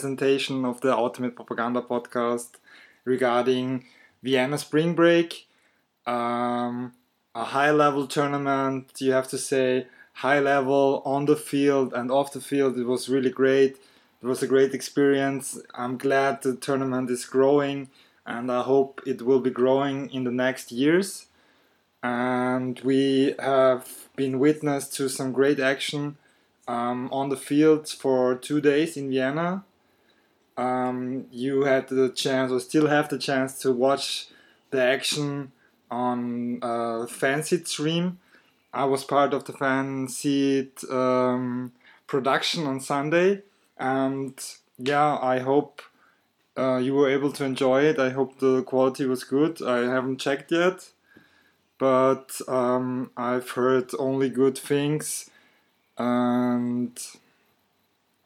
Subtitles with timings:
[0.00, 2.52] presentation of the Ultimate Propaganda podcast
[3.04, 3.84] regarding
[4.22, 5.46] Vienna Spring Break.
[6.06, 6.94] Um,
[7.34, 12.32] a high level tournament, you have to say, high level on the field and off
[12.32, 12.78] the field.
[12.78, 13.76] It was really great.
[14.22, 15.60] It was a great experience.
[15.74, 17.90] I'm glad the tournament is growing
[18.24, 21.26] and I hope it will be growing in the next years.
[22.02, 26.16] And we have been witness to some great action
[26.66, 29.64] um, on the field for two days in Vienna.
[30.60, 34.28] Um, you had the chance, or still have the chance, to watch
[34.70, 35.52] the action
[35.90, 38.18] on uh, Fanseat stream.
[38.72, 41.72] I was part of the Fanseat um,
[42.06, 43.42] production on Sunday,
[43.78, 44.34] and
[44.76, 45.80] yeah, I hope
[46.58, 47.98] uh, you were able to enjoy it.
[47.98, 49.62] I hope the quality was good.
[49.62, 50.90] I haven't checked yet,
[51.78, 55.30] but um, I've heard only good things.
[55.96, 56.98] And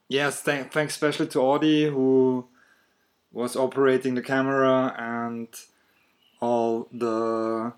[0.09, 2.47] yes, th- thanks especially to Audi who
[3.33, 5.49] was operating the camera and
[6.41, 7.73] all the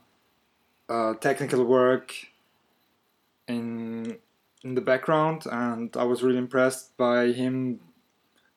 [0.89, 2.15] uh, technical work
[3.49, 4.19] in
[4.63, 5.45] in the background.
[5.51, 7.81] And I was really impressed by him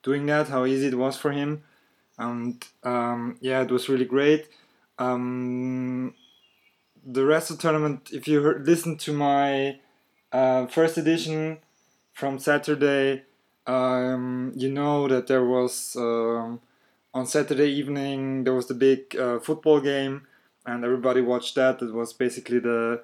[0.02, 0.48] doing that.
[0.48, 1.62] How easy it was for him
[2.20, 4.48] and um, yeah, it was really great.
[4.98, 6.14] Um,
[7.04, 9.80] the rest of the tournament, if you heard, listen to my
[10.30, 11.58] uh, first edition
[12.12, 13.24] from Saturday,
[13.66, 16.60] um, you know that there was um,
[17.12, 20.26] on Saturday evening there was the big uh, football game,
[20.66, 21.82] and everybody watched that.
[21.82, 23.02] It was basically the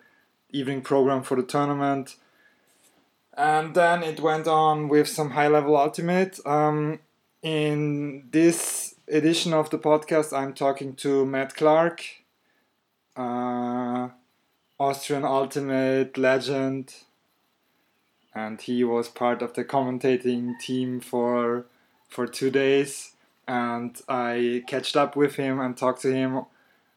[0.50, 2.16] evening program for the tournament.
[3.36, 6.40] And then it went on with some high level ultimate.
[6.46, 7.00] Um,
[7.42, 12.02] in this edition of the podcast, I'm talking to Matt Clark,
[13.14, 14.08] uh,
[14.78, 16.94] Austrian Ultimate legend,
[18.36, 21.64] and he was part of the commentating team for
[22.08, 23.12] for two days.
[23.48, 26.44] And I catched up with him and talked to him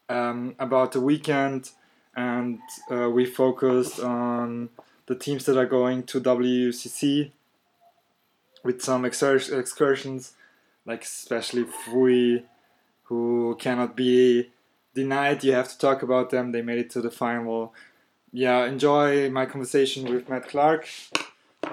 [0.10, 1.72] um, about the weekend,
[2.16, 2.60] and
[2.92, 4.70] uh, we focused on
[5.06, 7.32] the teams that are going to WCC
[8.64, 10.34] with some excursions
[10.86, 12.44] like especially Fui,
[13.04, 14.50] who cannot be
[14.94, 15.44] denied.
[15.44, 16.52] You have to talk about them.
[16.52, 17.74] They made it to the final.
[18.34, 20.88] Yeah, enjoy my conversation with Matt Clark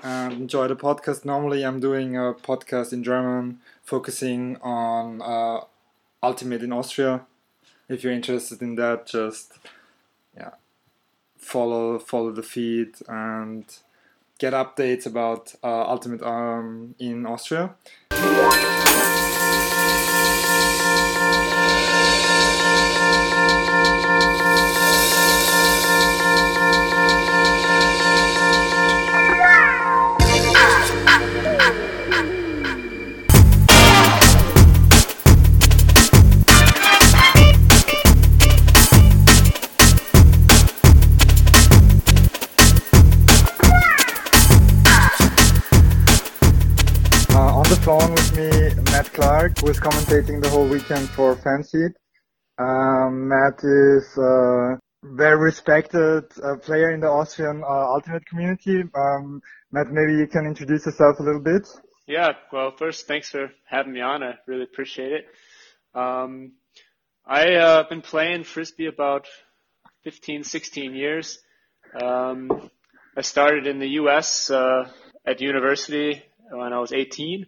[0.02, 1.24] and enjoy the podcast.
[1.24, 5.60] Normally, I'm doing a podcast in German focusing on uh,
[6.22, 7.26] Ultimate in Austria.
[7.88, 9.52] If you're interested in that, just
[10.36, 10.50] yeah,
[11.36, 13.64] follow follow the feed and
[14.38, 17.74] get updates about uh, Ultimate Arm in Austria.
[50.76, 51.94] Weekend for Fanseat.
[52.58, 58.82] Um, Matt is a very respected uh, player in the Austrian uh, Ultimate community.
[58.94, 59.40] Um,
[59.72, 61.66] Matt, maybe you can introduce yourself a little bit.
[62.06, 64.22] Yeah, well, first, thanks for having me on.
[64.22, 65.24] I really appreciate it.
[65.94, 66.52] Um,
[67.26, 69.26] I've uh, been playing Frisbee about
[70.04, 71.38] 15, 16 years.
[71.98, 72.50] Um,
[73.16, 74.50] I started in the U.S.
[74.50, 74.90] Uh,
[75.24, 77.46] at university when I was 18.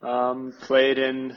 [0.00, 1.36] Um, played in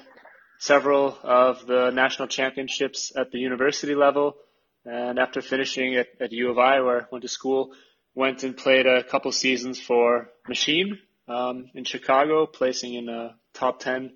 [0.65, 4.35] several of the national championships at the university level.
[4.83, 7.73] And after finishing at, at U of I, where I went to school,
[8.15, 10.97] went and played a couple seasons for Machine
[11.27, 14.13] um, in Chicago, placing in the top 10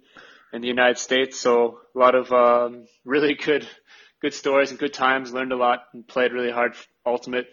[0.54, 1.40] in the United States.
[1.40, 3.68] So a lot of um, really good
[4.22, 5.32] good stories and good times.
[5.32, 6.74] Learned a lot and played really hard
[7.06, 7.48] ultimate.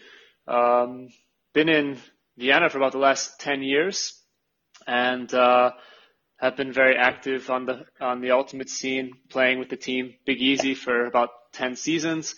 [0.48, 1.08] Um,
[1.52, 1.98] been in
[2.36, 4.20] Vienna for about the last 10 years
[4.86, 5.72] and uh,
[6.38, 10.40] have been very active on the on the ultimate scene, playing with the team Big
[10.40, 12.34] Easy for about 10 seasons.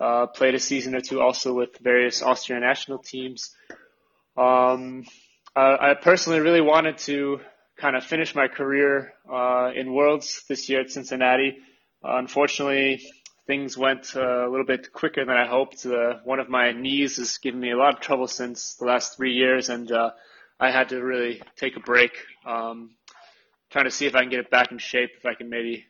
[0.00, 3.54] Uh, played a season or two also with various Austrian national teams.
[4.36, 5.04] Um,
[5.54, 7.40] I personally really wanted to
[7.76, 11.58] kind of finish my career uh, in Worlds this year at Cincinnati.
[12.04, 13.02] Uh, unfortunately,
[13.46, 15.84] things went uh, a little bit quicker than I hoped.
[15.84, 19.16] Uh, one of my knees has given me a lot of trouble since the last
[19.16, 20.10] three years, and uh,
[20.58, 22.12] I had to really take a break.
[22.46, 22.90] Um,
[23.70, 25.84] trying to see if I can get it back in shape, if I can maybe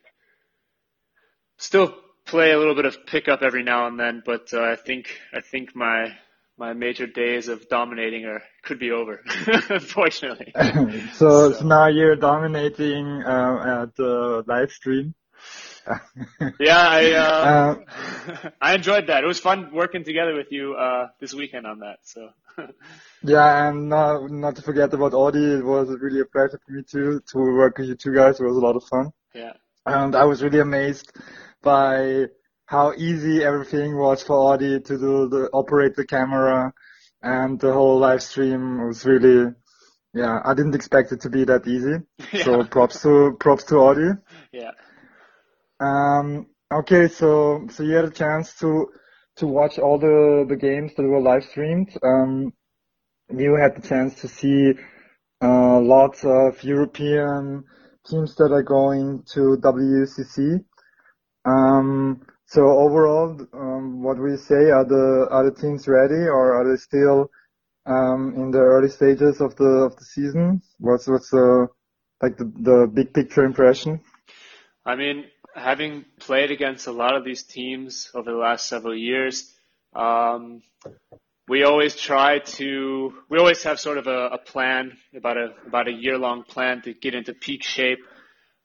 [1.57, 1.93] still
[2.25, 4.23] play a little bit of pickup every now and then.
[4.25, 6.13] But uh, I think I think my
[6.57, 9.23] my major days of dominating are could be over,
[9.69, 10.53] unfortunately.
[11.13, 15.15] so, so, now you're dominating uh, at the live stream.
[16.59, 17.75] yeah, I uh,
[18.27, 19.23] uh, I enjoyed that.
[19.23, 21.99] It was fun working together with you uh, this weekend on that.
[22.03, 22.29] So.
[23.23, 25.43] yeah, and not not to forget about Audi.
[25.43, 28.39] It was really a pleasure for me too to work with you two guys.
[28.39, 29.11] It was a lot of fun.
[29.33, 29.53] Yeah.
[29.85, 31.11] And I was really amazed
[31.63, 32.27] by
[32.65, 36.73] how easy everything was for Audi to do the operate the camera
[37.21, 39.51] and the whole live stream was really
[40.13, 41.99] yeah, I didn't expect it to be that easy.
[42.33, 42.43] Yeah.
[42.43, 44.11] So props to props to Audi.
[44.51, 44.71] Yeah.
[45.81, 48.87] Um okay, so so you had a chance to
[49.37, 51.89] to watch all the the games that were live streamed.
[52.03, 52.53] Um
[53.29, 54.73] you had the chance to see
[55.41, 57.63] uh, lots of European
[58.07, 60.63] teams that are going to WCC.
[61.45, 66.69] Um, so overall, um, what we say are the are the teams ready, or are
[66.69, 67.31] they still
[67.85, 70.61] um, in the early stages of the of the season?
[70.77, 71.67] What's what's the
[72.21, 74.01] like the, the big picture impression?
[74.85, 75.25] I mean,
[75.55, 79.53] having played against a lot of these teams over the last several years,
[79.93, 80.61] um,
[81.47, 85.87] we always try to we always have sort of a, a plan about a about
[85.87, 87.99] a year long plan to get into peak shape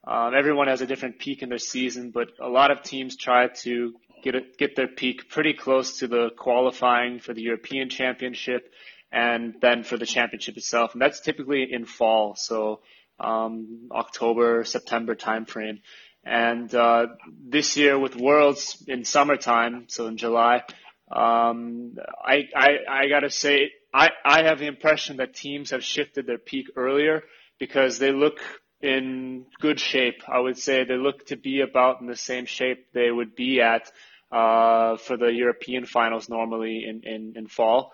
[0.07, 3.49] um, everyone has a different peak in their season, but a lot of teams try
[3.63, 8.73] to get a, get their peak pretty close to the qualifying for the European Championship
[9.11, 10.93] and then for the championship itself.
[10.93, 12.83] And that's typically in fall, so
[13.19, 15.81] um, October, September timeframe.
[16.27, 17.07] And uh,
[17.49, 20.65] this year with Worlds in summertime, so in July,
[21.09, 26.27] um, I, I, I gotta say, I, I have the impression that teams have shifted
[26.27, 27.23] their peak earlier
[27.61, 28.41] because they look
[28.83, 30.25] in good shape.
[30.27, 33.61] I would say they look to be about in the same shape they would be
[33.61, 33.93] at
[34.33, 37.93] uh, for the European finals normally in, in, in fall.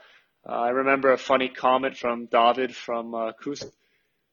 [0.49, 3.71] Uh, I remember a funny comment from David from uh, CUSB.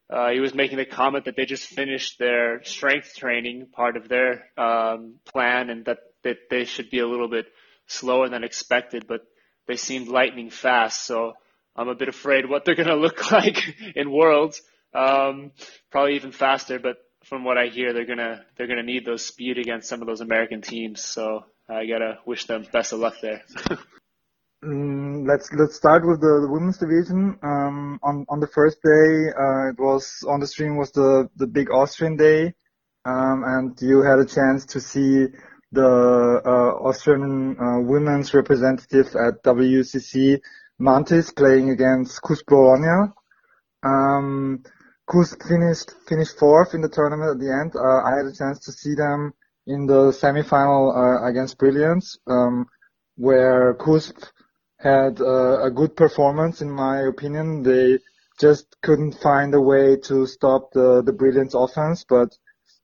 [0.09, 4.09] Uh, he was making the comment that they just finished their strength training part of
[4.09, 7.45] their um, plan and that, that they should be a little bit
[7.85, 9.21] slower than expected, but
[9.67, 11.05] they seemed lightning fast.
[11.05, 11.33] So
[11.75, 13.57] I'm a bit afraid what they're going to look like
[13.95, 14.61] in Worlds.
[14.93, 15.51] Um,
[15.91, 19.59] probably even faster, but from what I hear, they're gonna they're gonna need those speed
[19.59, 21.03] against some of those American teams.
[21.03, 23.43] So I gotta wish them best of luck there.
[24.63, 27.37] mm, let's let's start with the, the women's division.
[27.43, 31.47] Um, on on the first day, uh, it was on the stream was the the
[31.47, 32.53] big Austrian day,
[33.05, 35.27] um, and you had a chance to see
[35.71, 40.39] the uh, Austrian uh, women's representative at WCC
[40.79, 43.11] Mantis playing against CUSB Bologna.
[43.83, 44.63] Um,
[45.09, 47.73] CUSB finished finished fourth in the tournament at the end.
[47.75, 49.33] Uh, I had a chance to see them
[49.67, 52.65] in the semifinal uh, against Brilliance, um,
[53.15, 54.29] where CUSB
[54.79, 57.63] had uh, a good performance in my opinion.
[57.63, 57.99] They
[58.39, 62.29] just couldn't find a way to stop the the Brilliance offense, but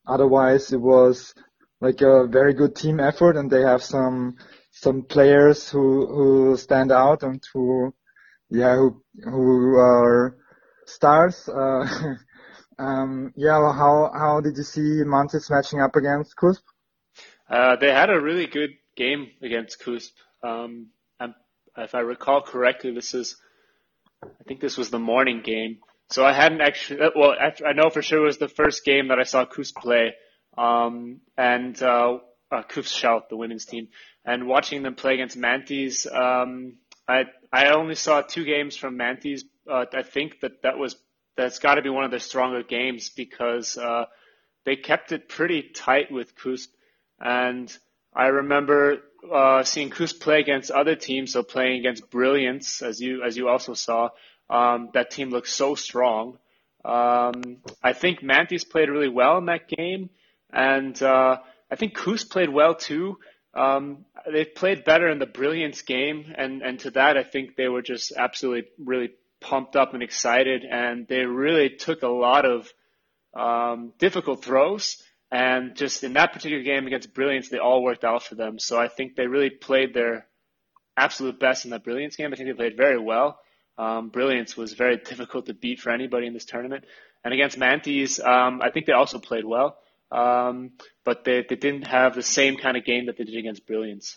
[0.06, 1.34] otherwise it was
[1.80, 4.36] like a very good team effort, and they have some
[4.70, 7.94] some players who who stand out and who
[8.50, 10.36] yeah who who are
[10.86, 11.48] stars.
[12.78, 16.58] Uh, um, yeah, well, how how did you see Mantis matching up against CUSB?
[17.48, 20.10] Uh, they had a really good game against CUSB.
[20.42, 20.88] Um,
[21.78, 23.36] if I recall correctly, this is,
[24.22, 25.78] I think this was the morning game.
[26.10, 29.08] So I hadn't actually, uh, well, I know for sure it was the first game
[29.08, 30.14] that I saw CUSB play.
[30.56, 32.18] Um, and, uh,
[32.50, 33.88] uh, CUSB Shout, the women's team,
[34.24, 36.74] and watching them play against Mantis, um,
[37.08, 40.96] I, I only saw two games from Mantis, uh, I think that that was
[41.36, 44.06] that's got to be one of their stronger games because uh,
[44.64, 46.68] they kept it pretty tight with CUSB.
[47.20, 47.78] And
[48.16, 53.22] I remember uh, seeing CUSB play against other teams, so playing against Brilliance, as you
[53.22, 54.08] as you also saw.
[54.48, 56.38] Um, that team looked so strong.
[56.82, 60.08] Um, I think Mantis played really well in that game,
[60.50, 61.38] and uh,
[61.70, 63.18] I think CUSB played well too.
[63.52, 67.68] Um, they played better in the Brilliance game, and and to that I think they
[67.68, 72.72] were just absolutely really pumped up and excited, and they really took a lot of
[73.34, 75.02] um, difficult throws.
[75.30, 78.58] And just in that particular game against Brilliance, they all worked out for them.
[78.58, 80.26] So I think they really played their
[80.96, 82.32] absolute best in that Brilliance game.
[82.32, 83.40] I think they played very well.
[83.76, 86.84] Um, Brilliance was very difficult to beat for anybody in this tournament.
[87.24, 89.78] And against Mantis, um, I think they also played well,
[90.12, 90.72] um,
[91.04, 94.16] but they, they didn't have the same kind of game that they did against Brilliance.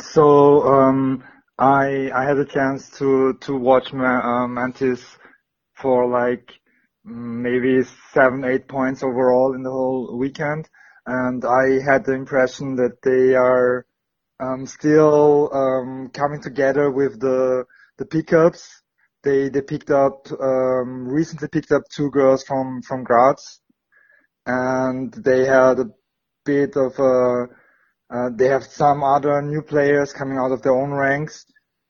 [0.00, 1.22] So um,
[1.56, 5.00] I I had a chance to to watch uh, Mantis
[5.74, 6.58] for like
[7.06, 7.82] maybe
[8.12, 10.68] seven eight points overall in the whole weekend,
[11.06, 13.86] and I had the impression that they are
[14.40, 17.64] um, still um, coming together with the
[17.98, 18.82] the pickups.
[19.22, 23.60] They they picked up um, recently picked up two girls from from Graz,
[24.44, 25.90] and they had a
[26.44, 27.46] bit of a.
[28.08, 31.44] Uh, they have some other new players coming out of their own ranks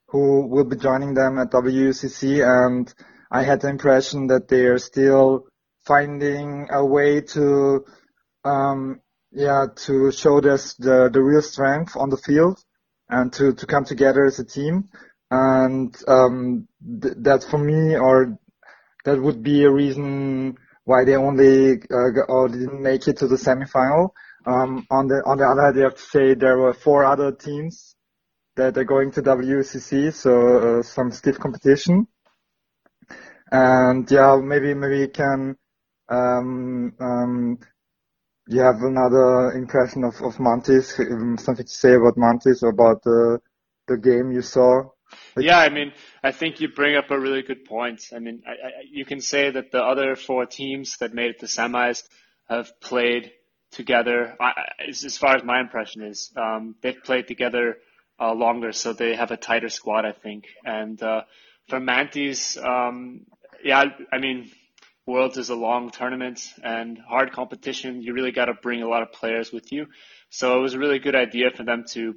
[0.08, 2.94] who will be joining them at WCC, and
[3.30, 5.47] I had the impression that they are still
[5.87, 7.85] finding a way to
[8.45, 9.00] um,
[9.33, 12.59] yeah, to show this the, the real strength on the field
[13.09, 14.88] and to, to come together as a team.
[15.30, 16.68] And um,
[17.02, 18.38] th- that for me, or
[19.04, 23.37] that would be a reason why they only uh, or didn't make it to the
[23.37, 24.11] semifinal.
[24.47, 27.33] Um, on the on the other hand, you have to say there were four other
[27.33, 27.97] teams
[28.54, 32.06] that are going to WCC, so uh, some stiff competition.
[33.50, 35.57] And yeah, maybe maybe you can
[36.09, 37.59] um, um,
[38.47, 43.03] you have another impression of, of Mantis, um, something to say about Mantis or about
[43.03, 43.41] the,
[43.88, 44.85] the game you saw?
[45.35, 48.05] Like, yeah, I mean, I think you bring up a really good point.
[48.15, 51.41] I mean, I, I, you can say that the other four teams that made it
[51.41, 52.03] to semis
[52.49, 53.33] have played
[53.73, 54.37] together.
[54.41, 54.53] I,
[54.88, 57.79] as far as my impression is, um, they've played together
[58.21, 60.45] uh, longer, so they have a tighter squad, I think.
[60.65, 61.23] And uh,
[61.69, 63.26] for Mantis, um,
[63.64, 64.50] yeah, I mean,
[65.06, 68.02] Worlds is a long tournament and hard competition.
[68.02, 69.86] You really got to bring a lot of players with you.
[70.30, 72.16] So it was a really good idea for them to,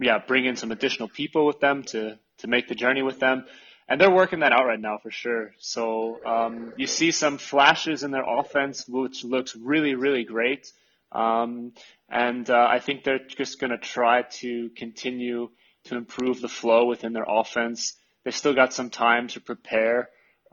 [0.00, 3.44] yeah, bring in some additional people with them to, to make the journey with them.
[3.88, 5.52] And they're working that out right now for sure.
[5.58, 10.72] So, um, you see some flashes in their offense, which looks really, really great.
[11.12, 11.72] Um,
[12.08, 15.50] and, uh, I think they're just going to try to continue
[15.84, 17.94] to improve the flow within their offense.
[18.24, 20.08] They've still got some time to prepare.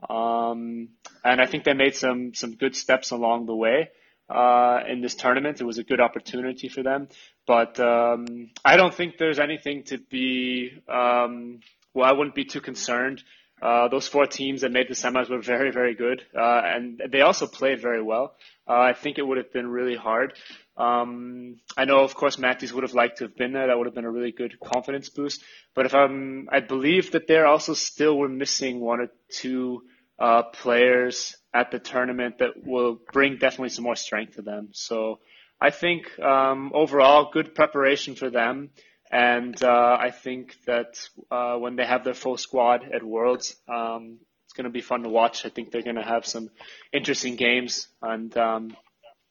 [0.10, 0.90] Um,
[1.24, 3.90] and I think they made some some good steps along the way
[4.30, 5.62] uh, in this tournament.
[5.62, 7.10] It was a good opportunity for them,
[7.46, 10.72] but um, I don't think there's anything to be.
[10.88, 11.60] Um,
[11.94, 13.24] well, I wouldn't be too concerned.
[13.62, 17.22] Uh, those four teams that made the semis were very, very good, uh, and they
[17.22, 18.36] also played very well.
[18.68, 20.34] Uh, I think it would have been really hard.
[20.76, 23.68] Um, I know, of course, Mantis would have liked to have been there.
[23.68, 25.44] That would have been a really good confidence boost.
[25.76, 29.84] But if I'm, I believe that they also still were missing one or two
[30.24, 34.70] uh, players at the tournament that will bring definitely some more strength to them.
[34.72, 35.20] So
[35.60, 38.70] I think um, overall good preparation for them.
[39.12, 40.98] And uh, I think that
[41.30, 45.03] uh, when they have their full squad at Worlds, um, it's going to be fun
[45.03, 45.46] to watch.
[45.46, 46.50] I think they're going to have some
[46.94, 48.77] interesting games and um,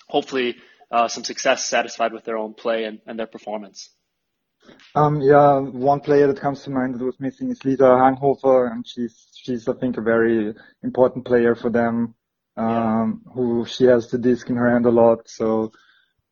[0.08, 0.56] hopefully
[0.90, 3.88] uh, some success satisfied with their own play and, and their performance.
[4.94, 8.86] Um, yeah, one player that comes to mind that was missing is Lisa Hanghofer, and
[8.86, 12.14] she's she's I think a very important player for them.
[12.54, 13.32] Um, yeah.
[13.32, 15.72] who she has the disc in her hand a lot, so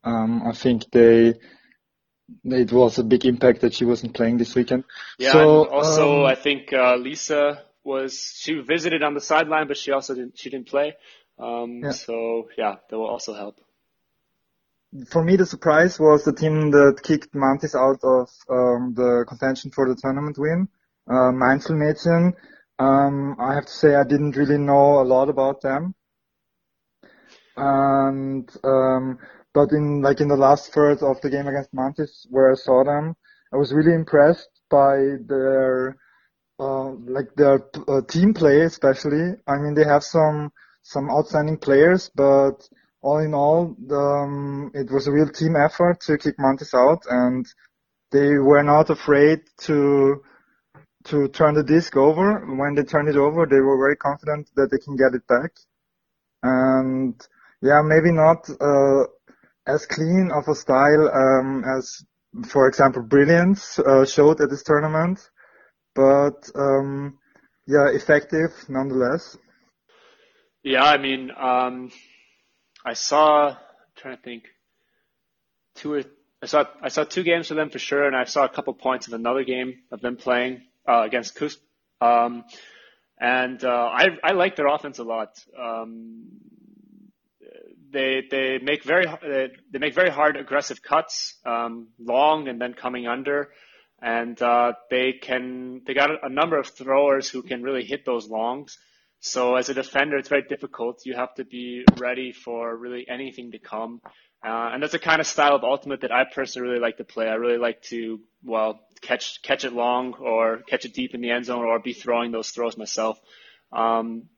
[0.05, 1.35] um, I think they
[2.45, 4.85] it was a big impact that she wasn't playing this weekend.
[5.19, 9.79] Yeah, so, also um, I think uh, Lisa was she visited on the sideline, but
[9.79, 10.95] she also didn't she didn't play.
[11.39, 11.93] Um, yeah.
[11.93, 13.59] So yeah, that will also help
[15.09, 19.71] for me, the surprise was the team that kicked Mantis out of um, the contention
[19.71, 20.69] for the tournament win,
[21.09, 22.33] uh, Mainzelmädchen.
[22.79, 25.95] Um, I have to say I didn't really know a lot about them.
[27.57, 29.19] And, um,
[29.53, 32.83] but in, like in the last third of the game against Mantis where I saw
[32.83, 33.15] them,
[33.53, 35.97] I was really impressed by their,
[36.59, 39.35] uh, like their uh, team play especially.
[39.47, 42.67] I mean, they have some, some outstanding players, but
[43.03, 47.47] all in all, um, it was a real team effort to kick Mantis out, and
[48.13, 50.23] they were not afraid to
[51.05, 52.41] to turn the disc over.
[52.41, 55.53] When they turned it over, they were very confident that they can get it back.
[56.43, 57.15] And
[57.63, 59.05] yeah, maybe not uh,
[59.67, 62.05] as clean of a style um, as,
[62.47, 65.21] for example, Brilliance uh, showed at this tournament,
[65.95, 67.19] but um,
[67.67, 69.37] yeah, effective nonetheless.
[70.63, 71.91] Yeah, I mean, um,
[72.85, 73.49] I saw.
[73.51, 73.57] I'm
[73.97, 74.45] trying to think.
[75.77, 76.03] Two or
[76.43, 78.73] I saw I saw two games for them for sure, and I saw a couple
[78.75, 81.59] points of another game of them playing uh, against CUSB.
[82.01, 82.45] Um,
[83.21, 85.39] and uh, I I like their offense a lot.
[85.59, 86.29] Um,
[87.93, 93.07] they they make very they make very hard aggressive cuts, um, long and then coming
[93.07, 93.51] under,
[94.01, 98.29] and uh, they can they got a number of throwers who can really hit those
[98.29, 98.79] longs.
[99.21, 101.03] So as a defender, it's very difficult.
[101.05, 104.01] You have to be ready for really anything to come.
[104.43, 107.05] Uh, and that's the kind of style of ultimate that I personally really like to
[107.05, 107.29] play.
[107.29, 111.31] I really like to, well, catch, catch it long or catch it deep in the
[111.31, 113.21] end zone or be throwing those throws myself.
[113.71, 114.31] Um,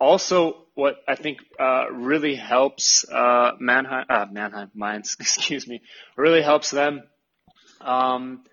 [0.00, 5.82] also, what I think, uh, really helps, uh, Mannheim, uh, Mannheim Mainz, excuse me,
[6.16, 7.02] really helps them
[7.80, 8.44] um,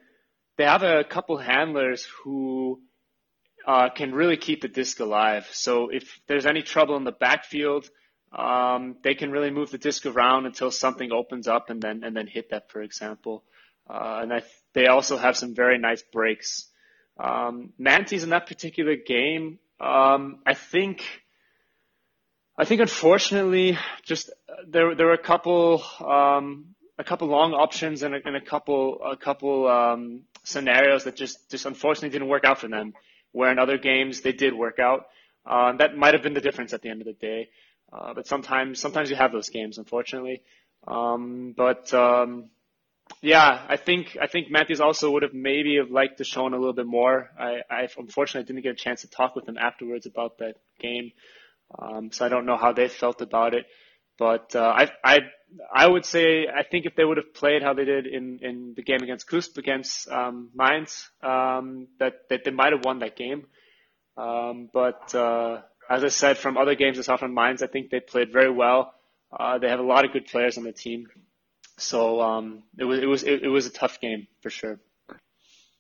[0.58, 2.82] they have a couple handlers who
[3.65, 5.48] uh, can really keep the disc alive.
[5.51, 7.89] So if there's any trouble in the backfield,
[8.32, 12.15] um, they can really move the disc around until something opens up and then and
[12.15, 13.43] then hit that, for example.
[13.89, 14.43] Uh, and I,
[14.74, 16.67] they also have some very nice breaks.
[17.17, 21.03] Um, Mantis in that particular game, um, I think,
[22.58, 24.32] I think unfortunately, just
[24.67, 29.00] there there were a couple um, a couple long options and a, and a couple
[29.03, 32.93] a couple um, scenarios that just just unfortunately didn't work out for them.
[33.34, 35.08] Where in other games they did work out.
[35.46, 37.50] Uh, that might have been the difference at the end of the day.
[37.92, 40.42] Uh, but sometimes sometimes you have those games, unfortunately.
[40.88, 42.50] Um, but um,
[43.22, 46.58] yeah, I think I think Mantis also would have maybe have liked to shown a
[46.58, 47.30] little bit more.
[47.38, 51.12] I, I unfortunately didn't get a chance to talk with them afterwards about that game,
[51.78, 53.66] um, so I don't know how they felt about it.
[54.17, 55.20] But uh, I I
[55.74, 58.74] I would say I think if they would have played how they did in, in
[58.75, 63.15] the game against CUSB against um, Mainz, um, that that they might have won that
[63.15, 63.48] game.
[64.15, 68.00] Um, but uh, as I said from other games saw from Mainz, I think they
[68.00, 68.93] played very well.
[69.32, 71.08] Uh, they have a lot of good players on the team,
[71.77, 74.79] so um, it was it was it, it, was a tough game for sure.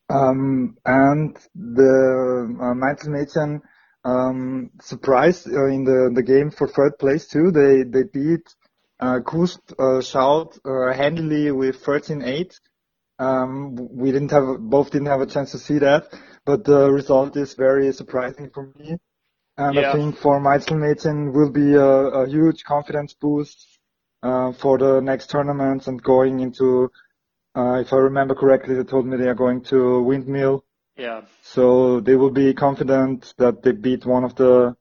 [0.09, 3.61] Um, and the uh, Mainz Mädchen
[4.03, 7.51] um, surprised uh, in the the game for third place too.
[7.51, 8.47] They they beat
[8.99, 12.59] uh, CUSB uh, Schaut uh, handily with 13-8.
[13.19, 16.13] Um, we didn't have both didn't have a chance to see that,
[16.45, 18.97] but the result is very surprising for me.
[19.57, 19.91] And yeah.
[19.91, 23.79] I think for Mainzelmädchen will be a, a huge confidence boost
[24.23, 26.89] uh, for the next tournaments and going into,
[27.55, 30.65] uh, if I remember correctly, they told me they are going to Windmill.
[30.97, 31.21] Yeah.
[31.41, 34.75] So they will be confident that they beat one of the,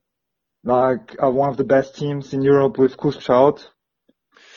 [0.62, 3.64] like, uh, one of the best teams in Europe with CUSB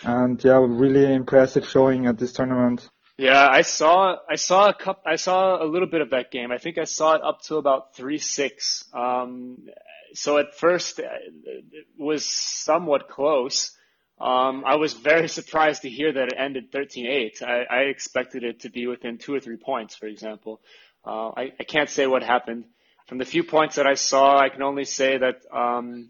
[0.04, 2.90] And yeah, really impressive showing at this tournament.
[3.18, 6.52] Yeah, I saw I saw a cup I saw a little bit of that game.
[6.52, 8.84] I think I saw it up to about three six.
[8.94, 9.68] Um,
[10.14, 13.72] so at first uh, it was somewhat close.
[14.20, 17.42] Um, I was very surprised to hear that it ended 13-8.
[17.44, 20.62] I, I expected it to be within two or three points, for example.
[21.06, 22.66] Uh, I, I can't say what happened.
[23.08, 26.10] From the few points that I saw, I can only say that um,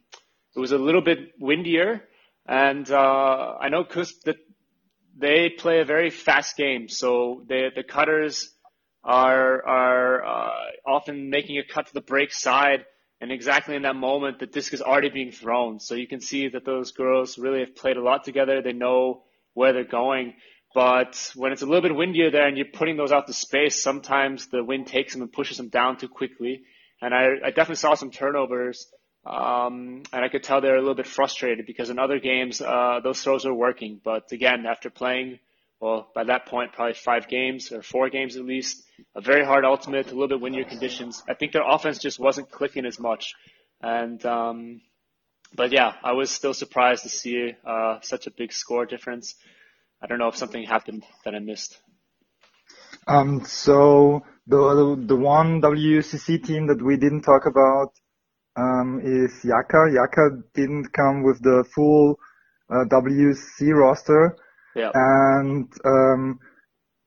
[0.55, 2.01] it was a little bit windier,
[2.47, 4.37] and uh, I know CUSB that
[5.17, 8.51] they play a very fast game, so they, the cutters
[9.03, 10.51] are are uh,
[10.87, 12.85] often making a cut to the break side
[13.21, 15.79] and exactly in that moment, the disc is already being thrown.
[15.79, 18.61] So you can see that those girls really have played a lot together.
[18.61, 20.33] They know where they're going.
[20.75, 23.81] But when it's a little bit windier there and you're putting those out to space,
[23.81, 26.63] sometimes the wind takes them and pushes them down too quickly.
[27.01, 28.85] And I, I definitely saw some turnovers.
[29.25, 32.99] Um, and I could tell they're a little bit frustrated because in other games, uh,
[33.01, 34.01] those throws are working.
[34.03, 35.39] But again, after playing
[35.79, 38.83] well, by that point, probably five games or four games at least.
[39.15, 41.23] A very hard ultimate, a little bit windier conditions.
[41.27, 43.33] I think their offense just wasn't clicking as much.
[43.81, 44.81] And, um,
[45.53, 49.35] but yeah, I was still surprised to see uh, such a big score difference.
[50.01, 51.79] I don't know if something happened that I missed.
[53.07, 57.91] Um, so the the one WCC team that we didn't talk about
[58.55, 59.91] um, is Yaka.
[59.93, 62.19] Yaka didn't come with the full
[62.69, 64.37] uh, WC roster.
[64.75, 64.91] Yeah.
[64.93, 66.39] And um,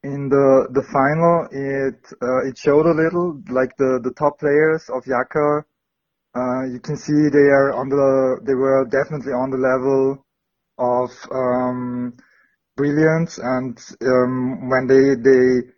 [0.03, 4.89] in the the final, it uh, it showed a little like the the top players
[4.95, 5.65] of Yaka.
[6.35, 10.25] Uh, you can see they are on the they were definitely on the level
[10.79, 12.15] of um,
[12.79, 15.69] brilliance, and um, when they they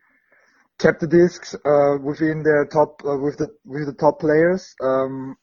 [0.81, 4.75] kept the discs uh, within their top uh, with the with the top players.
[4.83, 5.37] Um,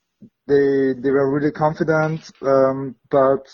[0.47, 3.45] they they were really confident, um, but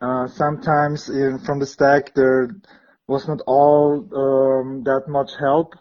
[0.00, 2.50] uh, sometimes in, from the stack there
[3.08, 5.74] was not all um, that much help,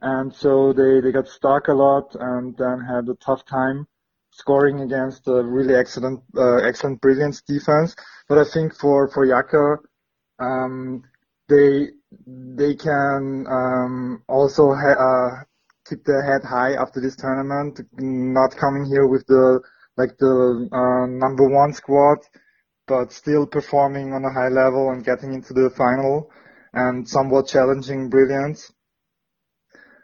[0.00, 3.86] and so they, they got stuck a lot and then had a tough time
[4.30, 7.94] scoring against a really excellent uh, excellent brilliance defense.
[8.28, 9.76] But I think for for Yaka,
[10.38, 11.02] um,
[11.48, 11.88] they
[12.26, 15.44] they can um, also ha- uh,
[15.88, 19.60] keep their head high after this tournament, not coming here with the
[19.96, 22.18] like the uh, number one squad
[22.88, 26.30] but still performing on a high level and getting into the final
[26.72, 28.72] and somewhat challenging brilliance.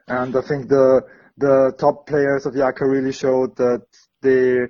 [0.06, 1.00] And I think the
[1.38, 3.86] the top players of Yaka really showed that
[4.20, 4.68] they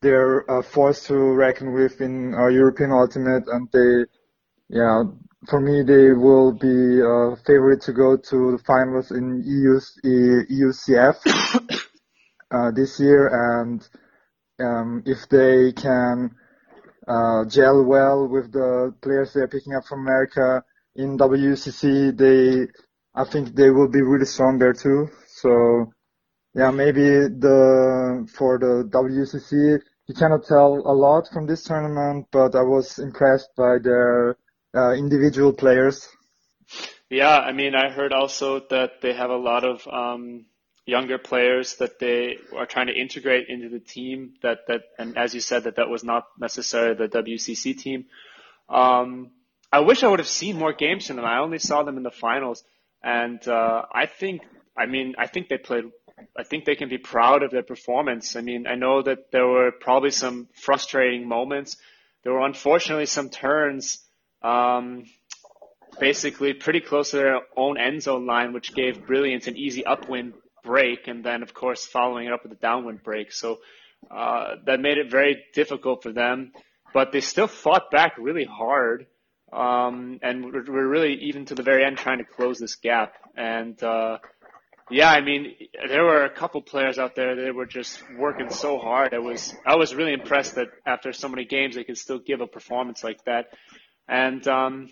[0.00, 4.06] they're uh, forced to reckon with in uh, European Ultimate, and they,
[4.68, 5.04] yeah,
[5.48, 11.16] for me they will be a favorite to go to the finals in EU EUCF
[12.50, 13.88] uh, this year, and
[14.60, 16.34] um, if they can
[17.06, 20.62] uh, gel well with the players they're picking up from America.
[20.96, 22.70] In WCC, they
[23.14, 25.08] I think they will be really strong there too.
[25.26, 25.92] So
[26.54, 32.54] yeah, maybe the for the WCC you cannot tell a lot from this tournament, but
[32.54, 34.36] I was impressed by their
[34.78, 36.08] uh, individual players.
[37.10, 40.44] Yeah, I mean, I heard also that they have a lot of um,
[40.84, 44.34] younger players that they are trying to integrate into the team.
[44.42, 48.06] That that, and as you said, that that was not necessarily the WCC team.
[48.68, 49.30] Um,
[49.72, 51.24] I wish I would have seen more games from them.
[51.24, 52.62] I only saw them in the finals,
[53.02, 54.42] and uh, I think,
[54.76, 55.84] I mean, I think they played.
[56.36, 58.34] I think they can be proud of their performance.
[58.34, 61.76] I mean, I know that there were probably some frustrating moments.
[62.24, 64.00] There were unfortunately some turns,
[64.42, 65.04] um,
[65.98, 70.34] basically pretty close to their own end zone line, which gave Brilliance an easy upwind
[70.64, 73.32] break, and then of course following it up with a downwind break.
[73.32, 73.58] So
[74.10, 76.52] uh, that made it very difficult for them.
[76.94, 79.06] But they still fought back really hard.
[79.52, 83.14] Um, and we're, we're really even to the very end trying to close this gap.
[83.36, 84.18] And uh,
[84.90, 85.54] yeah, I mean,
[85.88, 89.14] there were a couple players out there that were just working so hard.
[89.14, 92.40] I was I was really impressed that after so many games they could still give
[92.40, 93.48] a performance like that.
[94.08, 94.88] And um,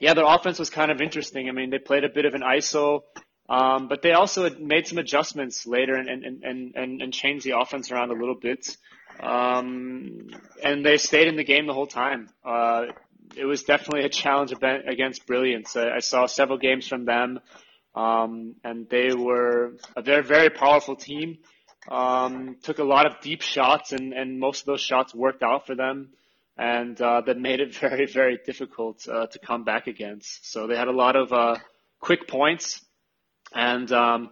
[0.00, 1.48] yeah, their offense was kind of interesting.
[1.48, 3.02] I mean, they played a bit of an ISO,
[3.48, 7.58] um, but they also made some adjustments later and and and and, and changed the
[7.58, 8.76] offense around a little bit.
[9.20, 10.28] Um,
[10.62, 12.28] and they stayed in the game the whole time.
[12.44, 12.86] Uh,
[13.36, 15.76] it was definitely a challenge against Brilliance.
[15.76, 17.40] I, I saw several games from them,
[17.94, 21.38] um, and they were a very, very powerful team.
[21.88, 25.66] Um, took a lot of deep shots, and, and most of those shots worked out
[25.66, 26.10] for them,
[26.56, 30.50] and uh, that made it very, very difficult uh, to come back against.
[30.50, 31.56] So they had a lot of uh,
[32.00, 32.84] quick points,
[33.54, 34.30] and um,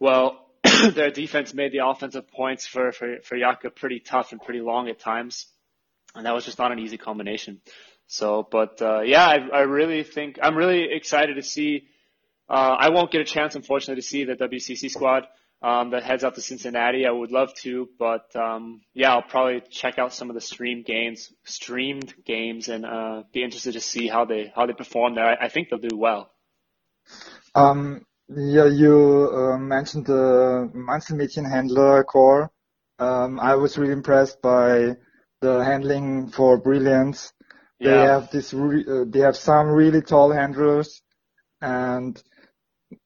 [0.00, 0.46] well,
[0.92, 4.88] their defense made the offensive points for for for Yaka pretty tough and pretty long
[4.88, 5.46] at times
[6.14, 7.60] and that was just not an easy combination.
[8.06, 11.88] So, but uh, yeah, I, I really think I'm really excited to see.
[12.48, 15.26] Uh, I won't get a chance, unfortunately, to see the WCC squad
[15.64, 17.06] um, that heads out to Cincinnati.
[17.06, 20.84] I would love to, but um, yeah, I'll probably check out some of the streamed
[20.84, 25.24] games, streamed games, and uh, be interested to see how they how they perform there.
[25.24, 26.30] I, I think they'll do well.
[27.54, 32.50] Um, yeah, you uh, mentioned the Einzelmädchenhändler core.
[32.98, 34.96] Um, I was really impressed by
[35.40, 37.32] the handling for brilliance.
[37.78, 37.90] Yeah.
[37.90, 41.02] They have this, re- uh, they have some really tall handlers
[41.60, 42.22] and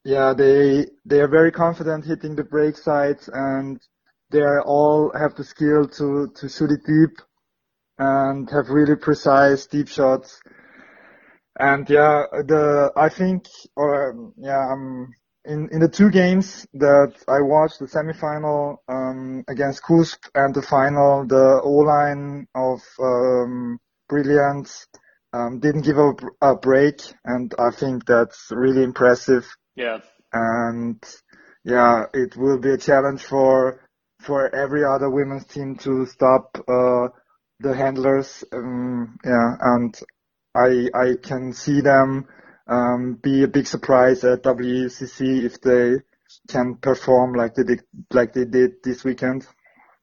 [0.05, 3.81] yeah, they, they are very confident hitting the break sides and
[4.31, 7.19] they all have the skill to, to shoot it deep
[7.99, 10.41] and have really precise deep shots.
[11.59, 15.13] And yeah, the, I think, or yeah, I'm,
[15.45, 20.63] in, in the two games that I watched, the semifinal um, against CUSB and the
[20.63, 24.87] final, the O-line of um, Brilliance
[25.33, 29.47] um, didn't give up a break, and I think that's really impressive.
[29.79, 30.01] Yeah.
[30.33, 31.03] And
[31.65, 33.81] yeah, it will be a challenge for
[34.21, 37.09] for every other women's team to stop uh,
[37.61, 38.43] the handlers.
[38.53, 39.99] Um, yeah, and
[40.53, 42.27] I I can see them
[42.67, 46.03] um, be a big surprise at WCC if they
[46.49, 49.47] can perform like they did, like they did this weekend.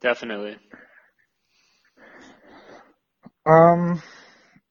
[0.01, 0.57] Definitely.
[3.45, 4.01] Um,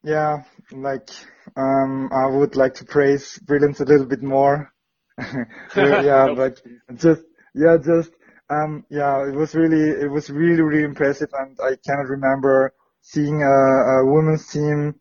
[0.02, 1.10] yeah, like
[1.56, 4.73] um, I would like to praise Brilliance a little bit more.
[5.76, 6.60] yeah, but
[6.96, 7.22] just
[7.54, 8.12] yeah, just
[8.50, 13.42] um, yeah, it was really it was really really impressive, and I cannot remember seeing
[13.42, 14.94] a, a women's team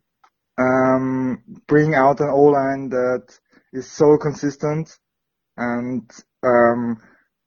[0.58, 3.24] um, bring out an O-line that
[3.72, 4.98] is so consistent
[5.58, 6.10] and
[6.44, 6.98] um,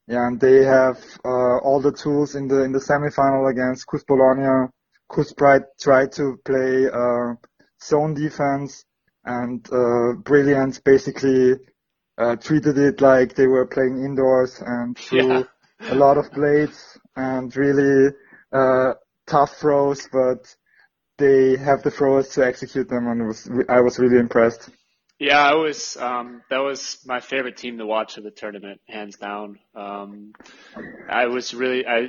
[0.08, 4.06] yeah, and they have uh, all the tools in the in the semifinal against CUSB
[4.06, 4.70] Bologna.
[5.10, 7.34] CUSB tried to play uh,
[7.82, 8.84] zone defense,
[9.24, 11.54] and uh, Brilliance basically
[12.18, 15.42] uh, treated it like they were playing indoors and threw yeah.
[15.90, 18.12] a lot of blades and really
[18.52, 18.94] uh,
[19.26, 20.54] tough throws, but
[21.18, 24.68] they have the throws to execute them, and was I was really impressed.
[25.18, 25.96] Yeah, I was.
[25.96, 29.58] Um, that was my favorite team to watch of the tournament, hands down.
[29.74, 30.34] Um,
[31.08, 32.08] I was really, I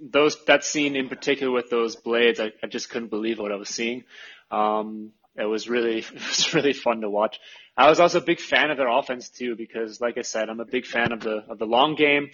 [0.00, 3.56] those that scene in particular with those blades, I, I just couldn't believe what I
[3.56, 4.04] was seeing.
[4.50, 7.38] Um, it was really, it was really fun to watch.
[7.76, 10.60] I was also a big fan of their offense too, because like I said, I'm
[10.60, 12.30] a big fan of the of the long game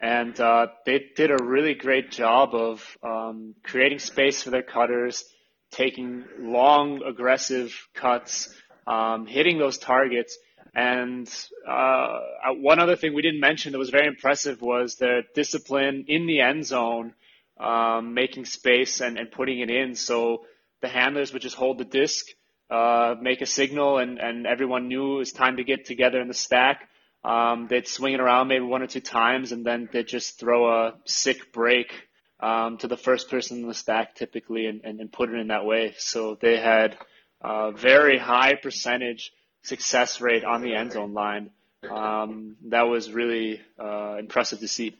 [0.00, 5.24] and uh, they did a really great job of um, creating space for their cutters,
[5.72, 8.48] taking long, aggressive cuts,
[8.86, 10.38] um, hitting those targets.
[10.74, 11.28] And
[11.66, 12.20] uh,
[12.58, 16.40] one other thing we didn't mention that was very impressive was their discipline in the
[16.40, 17.14] end zone,
[17.58, 19.96] um, making space and, and putting it in.
[19.96, 20.44] So
[20.80, 22.26] the handlers would just hold the disc,
[22.70, 26.28] uh, make a signal and, and everyone knew it was time to get together in
[26.28, 26.88] the stack,
[27.24, 30.70] um, they'd swing it around maybe one or two times and then they'd just throw
[30.70, 31.92] a sick break
[32.40, 35.48] um, to the first person in the stack typically and, and, and put it in
[35.48, 35.94] that way.
[35.98, 36.96] So they had
[37.40, 41.50] a very high percentage success rate on the end zone line.
[41.88, 44.96] Um, that was really uh, impressive to see.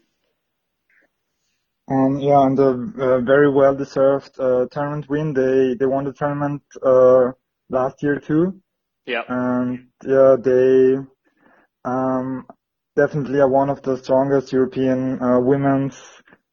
[1.91, 5.33] Um, yeah, and a uh, very well deserved uh, tournament win.
[5.33, 7.33] They they won the tournament uh,
[7.71, 8.61] last year too.
[9.07, 9.23] Yeah.
[9.29, 10.99] And yeah, they
[11.85, 12.47] um,
[12.95, 15.97] definitely are one of the strongest European uh, women's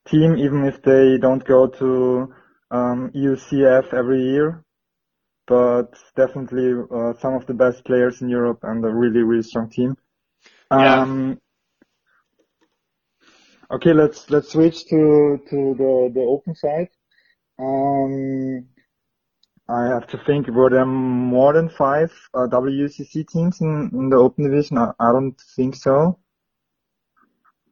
[0.08, 2.34] team, even if they don't go to
[2.71, 4.63] um, EUCF every year.
[5.48, 9.69] But definitely uh, some of the best players in Europe and a really really strong
[9.69, 9.98] team.
[10.71, 11.39] Um.
[13.71, 16.89] Okay, let's let's switch to to the the open side.
[17.58, 18.67] Um,
[19.67, 20.47] I have to think.
[20.47, 24.78] Were there more than five uh, WCC teams in, in the open division?
[24.78, 26.19] I, I don't think so.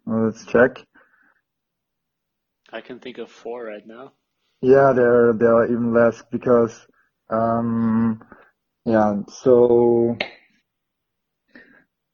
[0.10, 0.84] Uh, let's check.
[2.72, 4.14] I can think of four right now.
[4.62, 6.88] Yeah, there there are even less because
[7.30, 8.20] um,
[8.84, 9.22] yeah.
[9.30, 10.18] So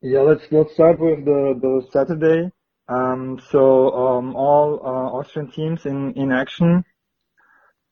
[0.02, 2.52] yeah, let's let's start with the the Saturday.
[2.90, 6.84] Um, so um, all uh, Austrian teams in in action,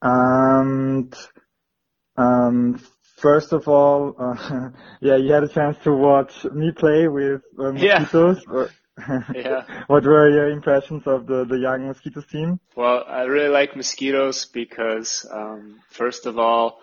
[0.01, 1.13] and
[2.17, 2.81] um,
[3.17, 7.71] first of all, uh, yeah, you had a chance to watch me play with uh,
[7.71, 8.43] mosquitoes.
[8.51, 8.65] Yeah.
[9.35, 9.83] yeah.
[9.85, 12.59] what were your impressions of the the young mosquitoes team?
[12.75, 16.79] Well, I really like mosquitoes because um, first of all.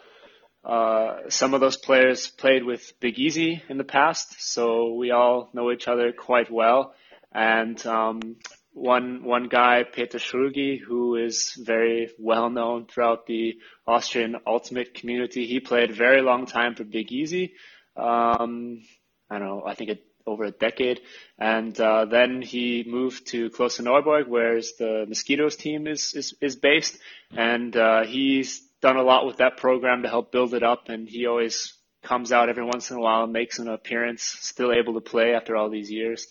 [0.64, 5.50] Uh, some of those players played with Big Easy in the past, so we all
[5.53, 6.94] know each other quite well.
[7.35, 8.37] And um,
[8.73, 15.47] one one guy, Peter Schurgi, who is very well known throughout the Austrian ultimate community.
[15.47, 17.55] He played a very long time for Big Easy.
[17.97, 18.83] Um,
[19.31, 21.01] I don't know, I think it, over a decade.
[21.38, 26.99] And uh, then he moved to Klosterneuburg, where the Mosquitoes team is, is, is based.
[27.31, 30.88] And uh, he's done a lot with that program to help build it up.
[30.88, 34.73] And he always comes out every once in a while and makes an appearance, still
[34.73, 36.27] able to play after all these years.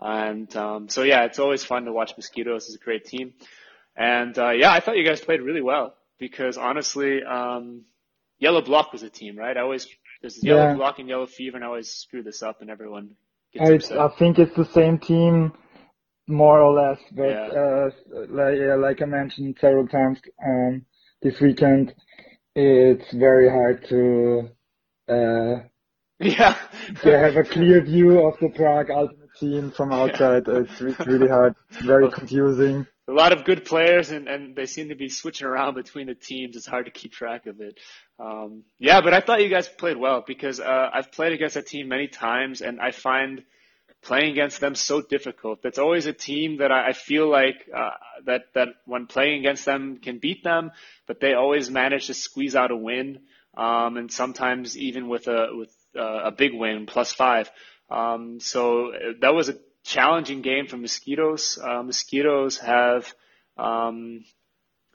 [0.00, 2.66] And um, so yeah, it's always fun to watch Mosquitoes.
[2.66, 3.32] It's a great team.
[3.96, 7.84] And uh, yeah, I thought you guys played really well because honestly, um,
[8.38, 9.56] Yellow Block was a team, right?
[9.56, 9.88] I always
[10.20, 10.74] there's Yellow yeah.
[10.74, 13.12] Block and Yellow Fever, and I always screw this up, and everyone
[13.52, 13.98] gets I, upset.
[13.98, 15.52] I think it's the same team,
[16.26, 16.98] more or less.
[17.12, 17.46] But yeah.
[17.46, 17.90] uh,
[18.28, 20.84] like, like I mentioned several times um,
[21.22, 21.94] this weekend,
[22.54, 24.50] it's very hard to
[25.08, 25.62] uh,
[26.18, 26.56] yeah
[27.02, 30.44] to have a clear view of the Prague Ultimate seen from outside.
[30.46, 30.60] Yeah.
[30.60, 32.86] It's, it's really hard, very confusing.
[33.08, 36.14] A lot of good players, and, and they seem to be switching around between the
[36.14, 36.56] teams.
[36.56, 37.78] It's hard to keep track of it.
[38.18, 41.66] Um, yeah, but I thought you guys played well because uh, I've played against that
[41.66, 43.44] team many times, and I find
[44.02, 45.62] playing against them so difficult.
[45.62, 47.90] That's always a team that I, I feel like uh,
[48.24, 50.70] that that when playing against them can beat them,
[51.06, 53.20] but they always manage to squeeze out a win,
[53.56, 57.50] um, and sometimes even with a with uh, a big win, plus five.
[57.88, 61.58] Um, so that was a challenging game for mosquitoes.
[61.62, 63.12] Uh, mosquitoes have,
[63.56, 64.24] um,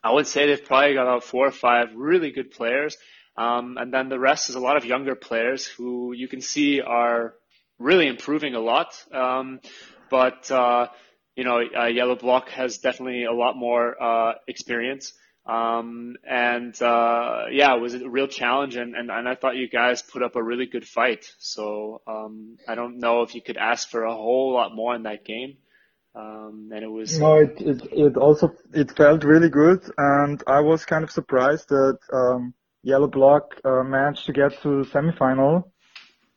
[0.04, 2.98] I would say they've probably got about four or five really good players.
[3.38, 6.82] Um, and then the rest is a lot of younger players who you can see
[6.82, 7.34] are
[7.80, 8.94] really improving a lot.
[9.14, 9.62] Um,
[10.10, 10.88] but, uh,
[11.36, 15.14] you know, uh, Yellow Block has definitely a lot more, uh, experience.
[15.46, 19.68] Um, and, uh, yeah, it was a real challenge and, and, and I thought you
[19.68, 21.26] guys put up a really good fight.
[21.40, 25.04] So, um, I don't know if you could ask for a whole lot more in
[25.04, 25.58] that game.
[26.14, 27.18] Um, and it was.
[27.18, 31.70] No, it, it, it also, it felt really good and I was kind of surprised
[31.70, 35.72] that, um, Yellow Block, uh, managed to get to the semifinal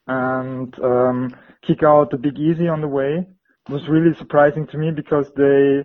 [0.06, 3.26] and, um, kick out the Big Easy on the way.
[3.68, 5.84] It was really surprising to me because they,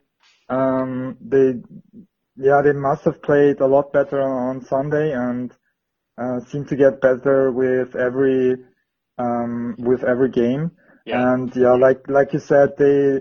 [0.50, 1.54] um, they
[2.40, 5.52] yeah, they must have played a lot better on Sunday and
[6.18, 8.56] uh, seem to get better with every
[9.18, 10.72] um, with every game.
[11.06, 11.34] Yeah.
[11.34, 13.20] And yeah, like like you said, they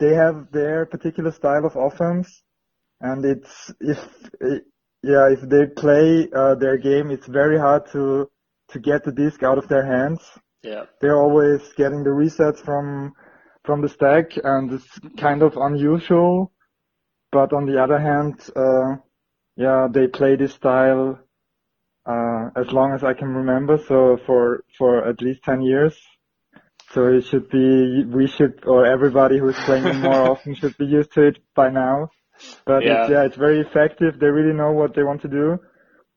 [0.00, 2.42] they have their particular style of offense,
[3.00, 3.98] and it's if
[4.40, 4.64] it,
[5.02, 8.28] yeah if they play uh, their game, it's very hard to
[8.70, 10.20] to get the disc out of their hands.
[10.62, 13.12] Yeah, they're always getting the resets from
[13.64, 16.52] from the stack, and it's kind of unusual
[17.36, 18.96] but on the other hand, uh,
[19.56, 21.18] yeah, they play this style
[22.06, 23.76] uh, as long as I can remember.
[23.88, 25.94] So for for at least ten years.
[26.92, 31.12] So it should be we should or everybody who's playing more often should be used
[31.12, 32.08] to it by now.
[32.64, 33.02] But yeah.
[33.02, 34.18] It's, yeah, it's very effective.
[34.18, 35.58] They really know what they want to do,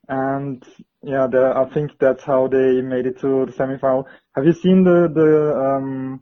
[0.08, 0.64] and
[1.02, 4.06] yeah, the, I think that's how they made it to the semifinal.
[4.36, 5.30] Have you seen the the
[5.66, 6.22] um?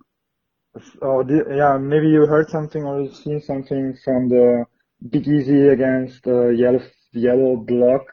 [1.01, 4.65] Oh, the, yeah, maybe you heard something or you seen something from the
[5.01, 6.81] Big Easy against the yellow
[7.13, 8.07] yellow block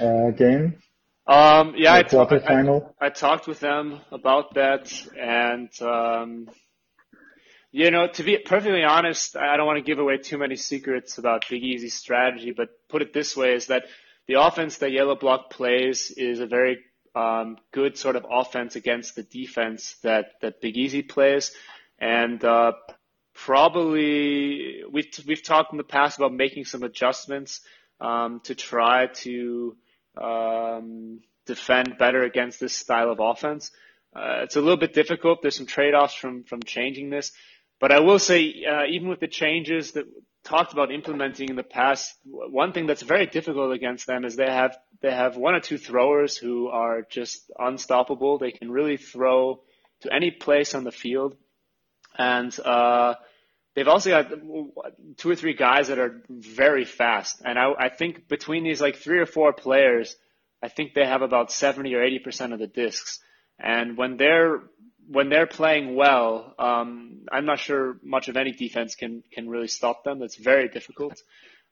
[0.00, 0.78] uh, game.
[1.26, 6.50] Um, yeah, the I, I, I, talked with them about that, and um,
[7.72, 11.16] you know, to be perfectly honest, I don't want to give away too many secrets
[11.16, 13.84] about Big Easy's strategy, but put it this way: is that
[14.28, 16.80] the offense that Yellow Block plays is a very
[17.14, 21.52] um, good sort of offense against the defense that that Big Easy plays,
[21.98, 22.72] and uh,
[23.34, 27.60] probably we've we've talked in the past about making some adjustments
[28.00, 29.76] um, to try to
[30.20, 33.70] um, defend better against this style of offense.
[34.14, 35.42] Uh, it's a little bit difficult.
[35.42, 37.32] There's some trade-offs from from changing this,
[37.80, 40.06] but I will say uh, even with the changes that
[40.44, 44.50] talked about implementing in the past, one thing that's very difficult against them is they
[44.50, 48.38] have they have one or two throwers who are just unstoppable.
[48.38, 49.62] They can really throw
[50.02, 51.36] to any place on the field,
[52.16, 53.14] and uh,
[53.74, 54.30] they've also got
[55.16, 57.42] two or three guys that are very fast.
[57.44, 60.16] And I, I think between these like three or four players,
[60.62, 63.20] I think they have about seventy or eighty percent of the discs.
[63.58, 64.62] And when they're
[65.06, 69.68] when they're playing well, um, I'm not sure much of any defense can can really
[69.68, 70.22] stop them.
[70.22, 71.22] It's very difficult.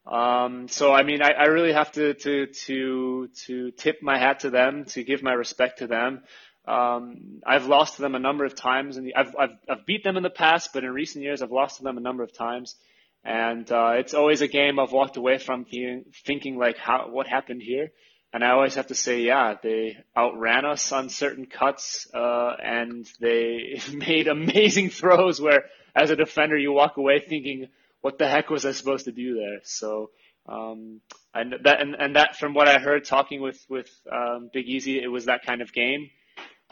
[0.06, 4.40] Um, so I mean, I, I really have to to to to tip my hat
[4.40, 6.22] to them, to give my respect to them.
[6.66, 10.16] Um, I've lost to them a number of times, and I've, I've I've beat them
[10.16, 12.76] in the past, but in recent years I've lost to them a number of times.
[13.24, 17.26] And uh, it's always a game I've walked away from thinking, thinking like, how what
[17.26, 17.90] happened here?
[18.32, 23.06] and I always have to say, yeah, they outran us on certain cuts, uh, and
[23.20, 27.68] they made amazing throws where, as a defender, you walk away thinking,
[28.00, 29.60] what the heck was I supposed to do there?
[29.64, 30.10] So,
[30.48, 31.00] um,
[31.34, 35.00] and that, and, and that, from what I heard talking with, with, um, Big Easy,
[35.00, 36.10] it was that kind of game.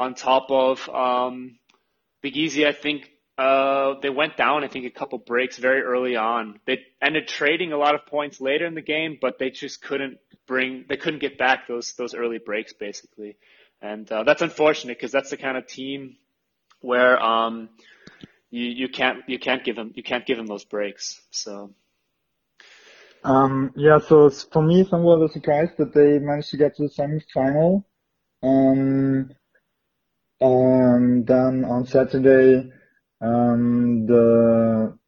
[0.01, 1.59] On top of, um,
[2.23, 6.17] Big Easy, I think, uh, they went down, I think, a couple breaks very early
[6.17, 6.59] on.
[6.67, 10.19] They ended trading a lot of points later in the game, but they just couldn't
[10.47, 13.37] bring they couldn't get back those those early breaks basically,
[13.81, 16.17] and uh, that's unfortunate because that's the kind of team
[16.81, 17.69] where um,
[18.51, 21.21] you you can't you can't give them you can't give them those breaks.
[21.31, 21.73] So.
[23.23, 26.85] Um, yeah, so for me, somewhat of a surprise that they managed to get to
[26.85, 27.87] the semi-final.
[28.43, 29.31] Um,
[30.41, 32.71] and then on Saturday,
[33.21, 34.99] um, the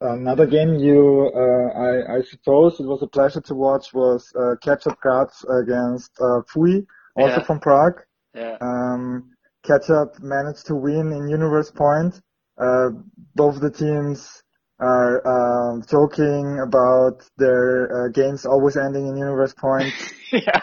[0.00, 4.54] another game you, uh, I, I, suppose it was a pleasure to watch was uh,
[4.62, 7.42] Ketchup Graz against uh, Fui, also yeah.
[7.42, 8.00] from Prague.
[8.34, 8.56] Yeah.
[8.60, 9.32] Um,
[9.64, 12.20] Ketchup managed to win in Universe Point.
[12.56, 12.90] Uh,
[13.34, 14.42] both the teams
[14.80, 19.92] are uh, joking about their uh, games always ending in Universe Point.
[20.32, 20.60] yeah.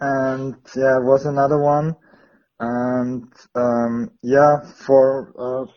[0.00, 1.96] and yeah, it was another one.
[2.60, 5.70] And um, yeah, for uh,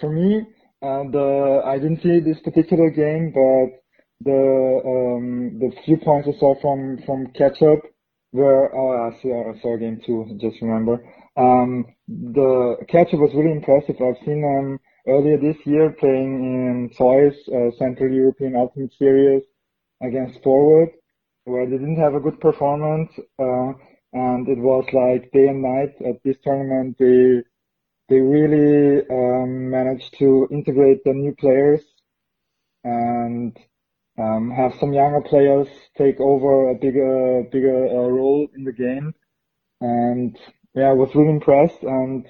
[0.00, 0.42] for me,
[0.82, 3.80] uh, I didn't see this particular game, but
[4.20, 7.80] the um, the few points I saw from from Ketchup
[8.32, 10.26] were oh I see I saw game too.
[10.40, 11.04] Just remember,
[11.36, 13.96] um, the Ketchup was really impressive.
[14.00, 19.42] I've seen them earlier this year playing in CEUS uh, Central European Ultimate Series
[20.02, 20.90] against Forward,
[21.44, 23.72] where they didn't have a good performance, uh,
[24.14, 26.96] and it was like day and night at this tournament.
[26.98, 27.42] They
[28.08, 31.82] they really um, managed to integrate the new players
[32.84, 33.56] and
[34.18, 35.66] um, have some younger players
[35.98, 39.14] take over a bigger bigger uh, role in the game.
[39.80, 40.38] And
[40.74, 41.82] yeah, I was really impressed.
[41.82, 42.24] And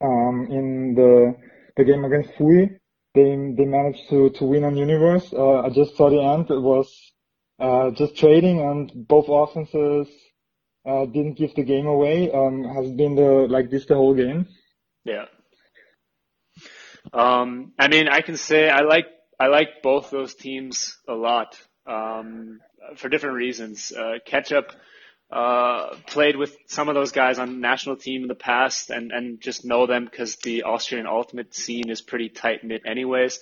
[0.00, 1.36] um, in the
[1.76, 2.70] the game against Fui,
[3.14, 5.34] they they managed to to win on Universe.
[5.34, 6.50] Uh, I just saw the end.
[6.50, 7.12] It was
[7.58, 10.08] uh, just trading, and both offenses
[10.84, 12.30] uh, didn't give the game away.
[12.30, 14.46] Um, has been the like this the whole game.
[15.04, 15.26] Yeah.
[17.12, 19.06] Um, I mean, I can say I like
[19.38, 21.56] I like both those teams a lot
[21.86, 22.60] um,
[22.96, 23.92] for different reasons.
[23.92, 24.72] Uh, Ketchup
[25.30, 29.40] uh, played with some of those guys on national team in the past, and and
[29.40, 33.40] just know them because the Austrian ultimate scene is pretty tight knit, anyways.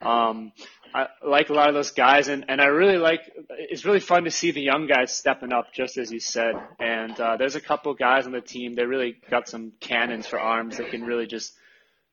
[0.00, 0.52] Um,
[0.94, 3.20] I like a lot of those guys, and, and I really like.
[3.50, 6.54] It's really fun to see the young guys stepping up, just as you said.
[6.78, 8.74] And uh, there's a couple guys on the team.
[8.74, 11.54] They really got some cannons for arms that can really just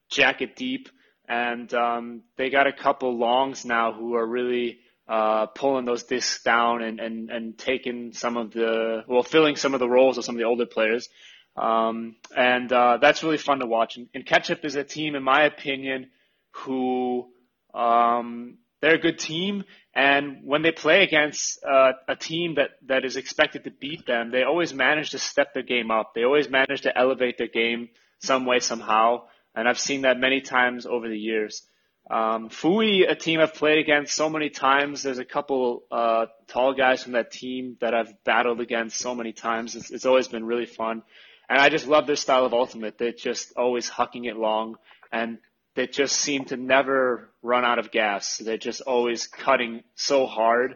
[0.10, 0.90] jack it deep.
[1.28, 6.42] And um, they got a couple longs now who are really uh, pulling those discs
[6.44, 10.26] down and, and, and taking some of the well, filling some of the roles of
[10.26, 11.10] some of the older players.
[11.58, 13.98] Um, and uh, that's really fun to watch.
[13.98, 16.10] And, and Ketchup is a team, in my opinion,
[16.52, 17.28] who
[17.74, 19.64] um, they're a good team,
[19.94, 24.32] and when they play against uh, a team that that is expected to beat them,
[24.32, 26.14] they always manage to step their game up.
[26.14, 29.24] They always manage to elevate their game some way somehow,
[29.56, 31.64] and I've seen that many times over the years.
[32.10, 35.04] Um, Fui, a team I've played against so many times.
[35.04, 39.32] There's a couple uh, tall guys from that team that I've battled against so many
[39.32, 39.76] times.
[39.76, 41.04] It's, it's always been really fun,
[41.50, 42.98] and I just love their style of ultimate.
[42.98, 44.78] They're just always hucking it long,
[45.12, 45.38] and
[45.76, 48.38] they just seem to never run out of gas.
[48.38, 50.76] They're just always cutting so hard.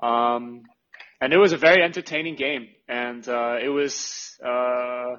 [0.00, 0.62] Um,
[1.20, 4.38] and it was a very entertaining game, and uh, it was.
[4.44, 5.16] Uh,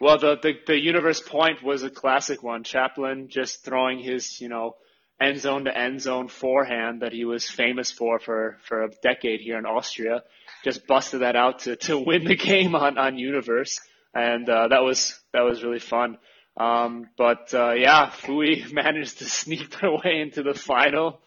[0.00, 2.62] well, the, the, the universe point was a classic one.
[2.62, 4.76] Chaplin just throwing his, you know,
[5.20, 9.40] end zone to end zone forehand that he was famous for for, for a decade
[9.40, 10.22] here in Austria.
[10.64, 13.80] Just busted that out to, to win the game on, on universe.
[14.14, 16.18] And, uh, that was, that was really fun.
[16.58, 21.20] Um, but, uh, yeah, Fui managed to sneak their way into the final,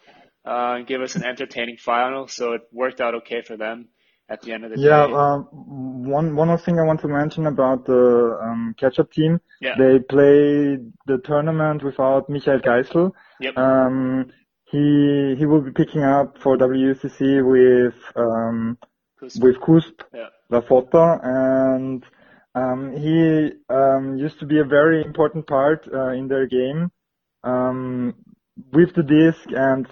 [0.46, 2.28] uh, and give us an entertaining final.
[2.28, 3.88] So it worked out okay for them
[4.28, 5.12] at the end of the yeah, day.
[5.12, 5.48] Yeah, um,
[6.04, 9.40] one one more thing I want to mention about the um, Ketchup team.
[9.60, 9.74] Yeah.
[9.78, 13.12] They played the tournament without Michael Geisel.
[13.40, 13.56] Yep.
[13.56, 14.30] Um,
[14.64, 18.78] he he will be picking up for WCC with um,
[19.20, 19.42] CUSB.
[19.42, 20.28] with CUSB Yeah.
[20.50, 22.04] La Fotta, and
[22.54, 26.90] um, he um, used to be a very important part uh, in their game.
[27.44, 28.14] Um,
[28.72, 29.86] with the disc and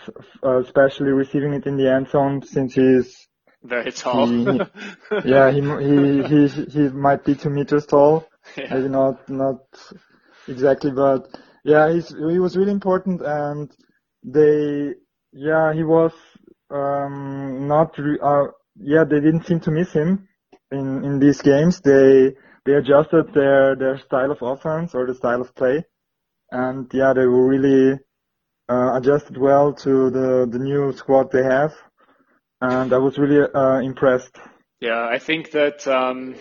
[0.44, 3.26] uh, especially receiving it in the end zone since he's
[3.62, 4.26] Very tall.
[4.26, 4.60] He-
[5.24, 8.26] yeah, he he he he might be two meters tall.
[8.56, 8.74] Yeah.
[8.74, 9.60] Maybe not not
[10.48, 11.28] exactly, but
[11.64, 13.70] yeah, he's he was really important, and
[14.24, 14.94] they
[15.32, 16.12] yeah he was
[16.70, 18.46] um not re- uh,
[18.76, 20.28] yeah they didn't seem to miss him
[20.70, 21.80] in in these games.
[21.80, 22.34] They
[22.70, 25.84] they adjusted their their style of offense or the style of play,
[26.50, 27.98] and yeah they were really
[28.68, 31.72] uh, adjusted well to the the new squad they have,
[32.60, 34.36] and I was really uh, impressed.
[34.80, 36.36] Yeah, I think that um,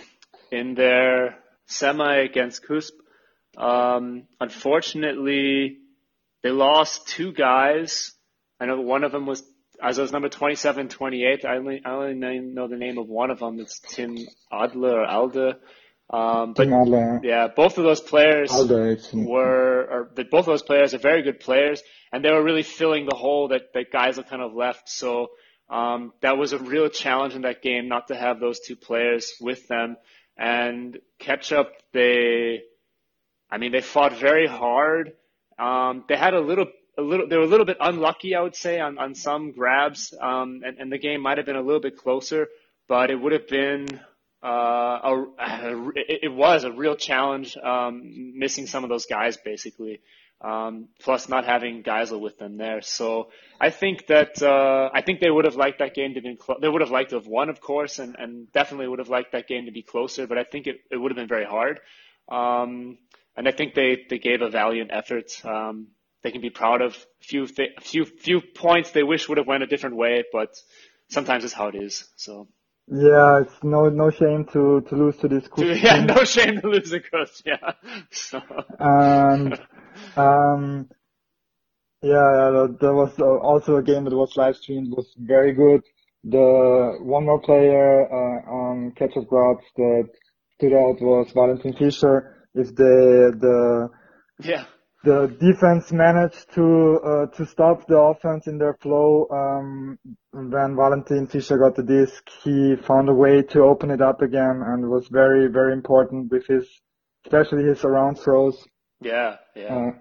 [0.52, 2.92] in their semi against CUSB,
[3.58, 5.80] um, unfortunately,
[6.44, 8.14] they lost two guys.
[8.60, 9.44] I know one of them was,
[9.82, 11.44] as it was number 27, 28.
[11.44, 13.60] I only, I only know the name of one of them.
[13.60, 14.16] It's Tim
[14.52, 15.56] Adler or Alde.
[16.12, 16.68] Um, but
[17.24, 18.52] yeah, both of those players
[19.28, 23.06] were, or both of those players are very good players, and they were really filling
[23.06, 24.90] the hole that that guys have kind of left.
[24.90, 25.30] So
[25.70, 29.34] um, that was a real challenge in that game not to have those two players
[29.40, 29.98] with them.
[30.36, 32.64] And Ketchup, they,
[33.52, 35.14] I mean, they fought very hard.
[35.60, 38.56] Um, they had a little, a little, they were a little bit unlucky, I would
[38.56, 40.14] say, on, on some grabs.
[40.20, 42.48] Um, and, and the game might have been a little bit closer,
[42.88, 44.00] but it would have been,
[44.44, 45.26] uh, a,
[45.96, 50.02] it was a real challenge, um, missing some of those guys basically.
[50.42, 52.82] Um, plus not having Geisel with them there.
[52.82, 53.30] So
[53.60, 56.60] I think that, uh, I think they would have liked that game to be, clo-
[56.62, 59.34] they would have liked to have won, of course, and, and definitely would have liked
[59.34, 61.82] that game to be closer, but I think it, it would have been very hard.
[62.30, 63.00] Um,
[63.36, 65.30] and I think they, they gave a valiant effort.
[65.44, 65.88] Um,
[66.24, 69.48] they can be proud of a few, th- few, few points they wish would have
[69.48, 70.56] went a different way, but
[71.10, 72.08] sometimes it's how it is.
[72.16, 72.48] So
[72.92, 76.08] Yeah, it's no no shame to to lose to this cool yeah, team.
[76.08, 77.42] no shame to lose a coach.
[77.46, 77.74] Yeah.
[78.12, 78.42] So,
[78.80, 79.54] And
[80.18, 80.90] um,
[82.02, 84.92] yeah, that, that was also a game that was live streamed.
[84.92, 85.82] Was very good.
[86.24, 90.10] The one more player uh, on Ketchup Graz that
[90.56, 92.48] stood out was Valentin Fischer.
[92.56, 93.90] If the the
[94.44, 94.66] yeah.
[95.04, 99.28] The defense managed to uh, to stop the offense in their flow.
[99.32, 99.98] Um,
[100.32, 104.62] when Valentin Fischer got the disc, he found a way to open it up again,
[104.66, 106.68] and was very very important with his,
[107.26, 108.62] especially his around throws.
[109.02, 109.38] Yeah.
[109.56, 109.92] Yeah.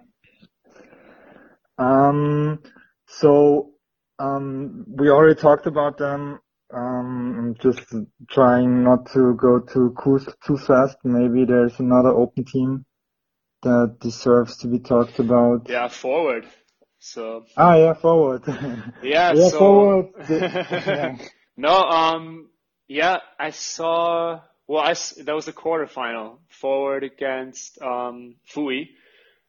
[1.77, 2.59] Uh, um,
[3.07, 3.71] so
[4.19, 6.39] um, we already talked about them.
[6.71, 7.81] Um, I'm just
[8.29, 9.95] trying not to go too
[10.45, 10.97] too fast.
[11.05, 12.85] Maybe there's another open team
[13.63, 15.67] that deserves to be talked about.
[15.69, 15.87] yeah.
[15.87, 16.45] Forward.
[16.99, 18.43] So, Ah, yeah, forward.
[19.03, 19.33] yeah.
[19.33, 20.07] yeah, so, forward.
[20.29, 21.17] yeah.
[21.55, 22.49] no, um,
[22.87, 24.93] yeah, I saw, well, I,
[25.23, 28.89] that was the quarterfinal forward against, um, Fui.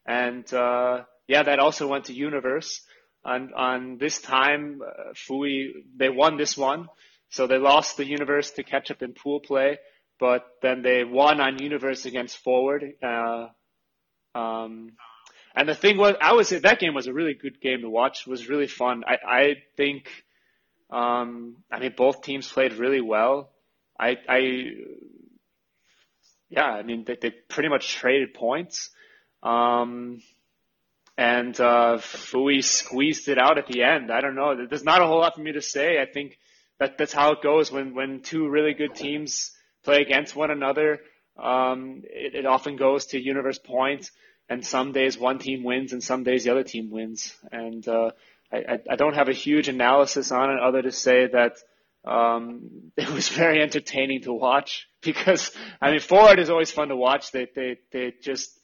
[0.05, 2.81] And, uh, yeah, that also went to Universe.
[3.23, 6.87] And on this time, uh, Fui, they won this one.
[7.29, 9.77] So they lost the Universe to Ketchup in pool play,
[10.19, 12.83] but then they won on Universe against Forward.
[13.01, 13.47] Uh,
[14.35, 14.91] um,
[15.55, 17.89] and the thing was, I would say that game was a really good game to
[17.89, 18.21] watch.
[18.25, 19.03] It was really fun.
[19.05, 20.09] I, I think,
[20.89, 23.51] um, I mean, both teams played really well.
[23.99, 24.39] I, I,
[26.49, 28.89] yeah, I mean, they, they pretty much traded points.
[29.43, 30.21] Um,
[31.17, 34.11] and uh, Fui squeezed it out at the end.
[34.11, 34.55] I don't know.
[34.67, 36.01] There's not a whole lot for me to say.
[36.01, 36.37] I think
[36.79, 39.51] that that's how it goes when when two really good teams
[39.83, 40.99] play against one another.
[41.37, 44.11] Um, it, it often goes to universe points,
[44.49, 47.35] and some days one team wins, and some days the other team wins.
[47.51, 48.11] And uh,
[48.51, 51.57] I, I don't have a huge analysis on it, other to say that
[52.03, 55.51] um, it was very entertaining to watch because
[55.81, 57.31] I mean, forward is always fun to watch.
[57.31, 58.59] They they they just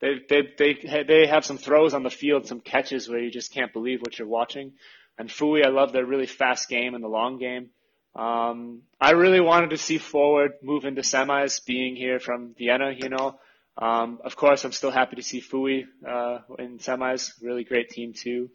[0.00, 3.52] they they they they have some throws on the field, some catches where you just
[3.52, 4.72] can't believe what you're watching.
[5.18, 7.70] And Fui, I love their really fast game and the long game.
[8.14, 12.92] Um, I really wanted to see forward move into semis, being here from Vienna.
[12.94, 13.38] You know,
[13.78, 17.32] um, of course, I'm still happy to see Fui uh, in semis.
[17.42, 18.50] Really great team too.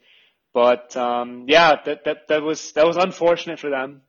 [0.54, 4.02] But um, yeah, that that that was that was unfortunate for them.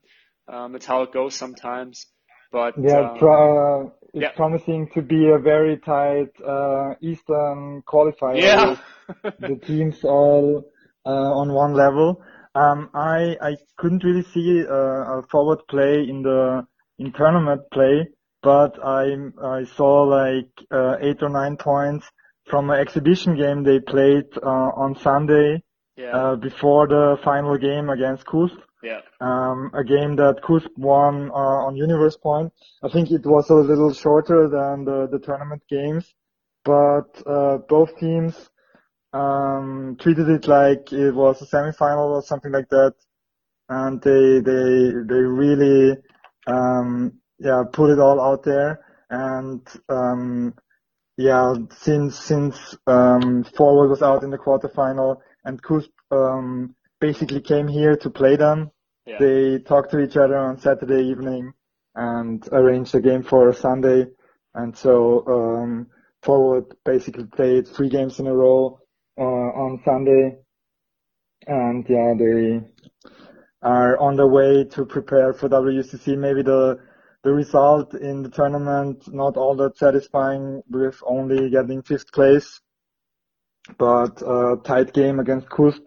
[0.46, 2.06] Um, it's how it goes sometimes.
[2.50, 4.32] But yeah, um, uh, it's yeah.
[4.34, 8.40] promising to be a very tight uh, Eastern qualifier.
[8.40, 8.76] Yeah,
[9.22, 10.64] the teams all
[11.04, 12.22] uh, on one level.
[12.58, 16.66] Um, I I couldn't really see uh, a forward play in the
[16.98, 18.08] in tournament play,
[18.42, 19.04] but I
[19.58, 22.04] I saw like uh, eight or nine points
[22.50, 25.62] from an exhibition game they played uh, on Sunday
[25.96, 26.16] yeah.
[26.16, 28.56] uh, before the final game against CUSB.
[28.82, 29.00] Yeah.
[29.20, 32.52] Um, a game that CUSB won uh, on Universe Point.
[32.82, 36.14] I think it was a little shorter than the, the tournament games,
[36.64, 38.34] but uh, both teams
[39.12, 42.94] um, treated it like it was a semifinal or something like that,
[43.68, 45.96] and they they they really
[46.46, 50.54] um, yeah put it all out there and um,
[51.16, 57.68] yeah since since um, forward was out in the quarterfinal and CUSB um, basically came
[57.68, 58.70] here to play them.
[59.06, 59.18] Yeah.
[59.18, 61.52] They talked to each other on Saturday evening
[61.94, 64.06] and arranged a game for Sunday.
[64.54, 65.86] And so um,
[66.22, 68.80] Forward basically played three games in a row
[69.18, 70.38] uh, on Sunday.
[71.46, 72.60] And yeah, they
[73.62, 76.16] are on the way to prepare for WCC.
[76.16, 76.78] Maybe the
[77.24, 82.60] the result in the tournament not all that satisfying with only getting fifth place,
[83.76, 85.80] but a tight game against CUSB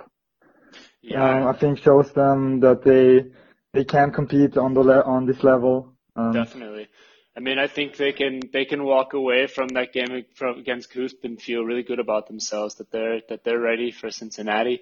[1.02, 1.24] yeah.
[1.24, 3.32] Um, I think shows them that they
[3.74, 5.96] they can compete on the le- on this level.
[6.16, 6.88] Um, Definitely.
[7.36, 10.92] I mean, I think they can they can walk away from that game from, against
[10.92, 14.82] CUSB and feel really good about themselves that they're that they're ready for Cincinnati.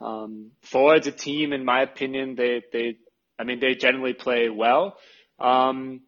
[0.00, 2.98] Um, Forward's a team, in my opinion, they they
[3.38, 4.96] I mean they generally play well,
[5.38, 6.00] um,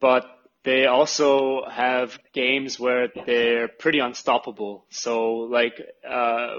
[0.00, 0.24] but
[0.64, 4.86] they also have games where they're pretty unstoppable.
[4.90, 6.56] So like uh,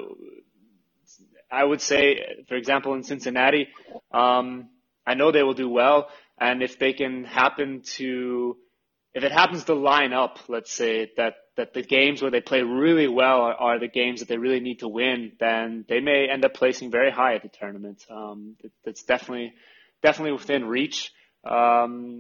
[1.49, 3.69] I would say, for example, in Cincinnati,
[4.11, 4.69] um,
[5.07, 8.57] I know they will do well, and if they can happen to,
[9.15, 12.61] if it happens to line up, let's say that that the games where they play
[12.61, 16.27] really well are, are the games that they really need to win, then they may
[16.29, 18.05] end up placing very high at the tournament.
[18.09, 19.53] Um, that, that's definitely
[20.03, 21.13] definitely within reach.
[21.45, 22.19] Um,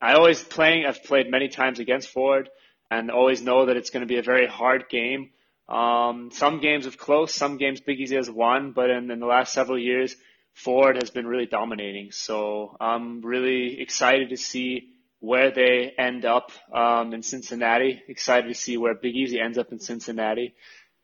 [0.00, 0.86] I always playing.
[0.86, 2.48] I've played many times against Forward,
[2.90, 5.30] and always know that it's going to be a very hard game.
[5.68, 9.26] Um, some games have close, some games Big Easy has won, but in, in the
[9.26, 10.16] last several years,
[10.54, 12.12] Forward has been really dominating.
[12.12, 18.02] So I'm really excited to see where they end up um, in Cincinnati.
[18.08, 20.54] Excited to see where Big Easy ends up in Cincinnati,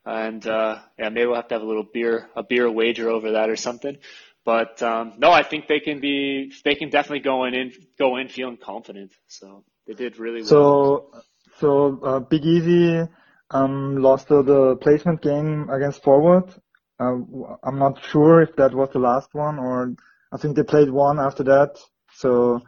[0.04, 3.32] and uh, yeah, maybe we'll have to have a little beer, a beer wager over
[3.32, 3.98] that or something.
[4.44, 8.28] But um, no, I think they can be, they can definitely go in, go in
[8.28, 9.12] feeling confident.
[9.28, 10.48] So they did really well.
[10.48, 11.22] So,
[11.60, 13.08] so uh, Big Easy
[13.50, 16.52] um, lost the placement game against Forward.
[16.98, 17.18] Uh,
[17.62, 19.94] I'm not sure if that was the last one or
[20.32, 21.78] I think they played one after that.
[22.14, 22.62] So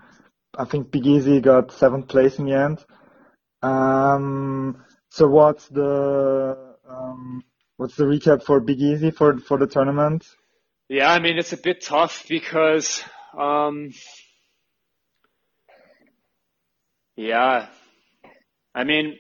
[0.59, 2.85] I think Big Easy got seventh place in the end.
[3.63, 7.43] Um, so what's the um,
[7.77, 10.27] what's the recap for Big Easy for for the tournament?
[10.89, 13.03] Yeah, I mean it's a bit tough because
[13.37, 13.93] um,
[17.17, 17.69] yeah,
[18.75, 19.17] I mean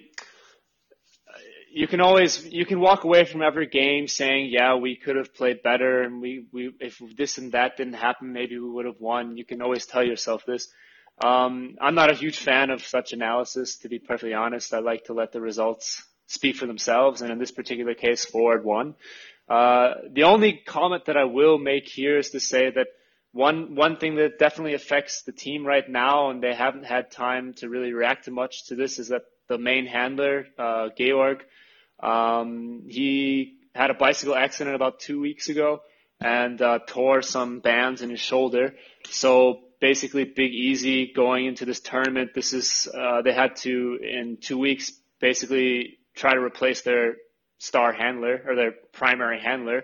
[1.74, 5.34] you can always you can walk away from every game saying, yeah, we could have
[5.34, 9.00] played better, and we we if this and that didn't happen, maybe we would have
[9.00, 9.36] won.
[9.36, 10.68] You can always tell yourself this.
[11.22, 14.74] Um, I'm not a huge fan of such analysis, to be perfectly honest.
[14.74, 18.64] I like to let the results speak for themselves, and in this particular case, Forward
[18.64, 18.94] won.
[19.48, 22.88] Uh, the only comment that I will make here is to say that
[23.32, 27.54] one one thing that definitely affects the team right now, and they haven't had time
[27.54, 31.44] to really react to much to this, is that the main handler, uh, Georg,
[32.00, 35.80] um, he had a bicycle accident about two weeks ago
[36.20, 38.74] and uh, tore some bands in his shoulder.
[39.10, 42.30] So basically, Big Easy going into this tournament.
[42.34, 47.16] This is uh, they had to in two weeks basically try to replace their
[47.58, 49.82] star handler or their primary handler.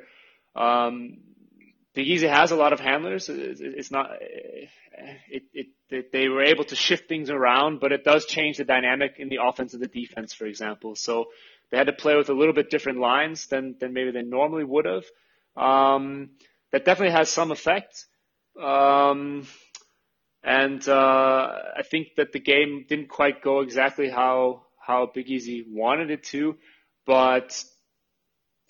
[0.56, 1.18] Um,
[1.92, 3.28] Big Easy has a lot of handlers.
[3.28, 4.06] It's not,
[5.28, 8.64] it, it, it, they were able to shift things around, but it does change the
[8.64, 10.96] dynamic in the offense and the defense, for example.
[10.96, 11.26] So
[11.70, 14.64] they had to play with a little bit different lines than, than maybe they normally
[14.64, 15.04] would have.
[15.62, 16.30] Um,
[16.72, 18.06] that definitely has some effect.
[18.58, 19.46] Um,
[20.42, 25.64] and uh, I think that the game didn't quite go exactly how how Big Easy
[25.68, 26.56] wanted it to,
[27.06, 27.64] but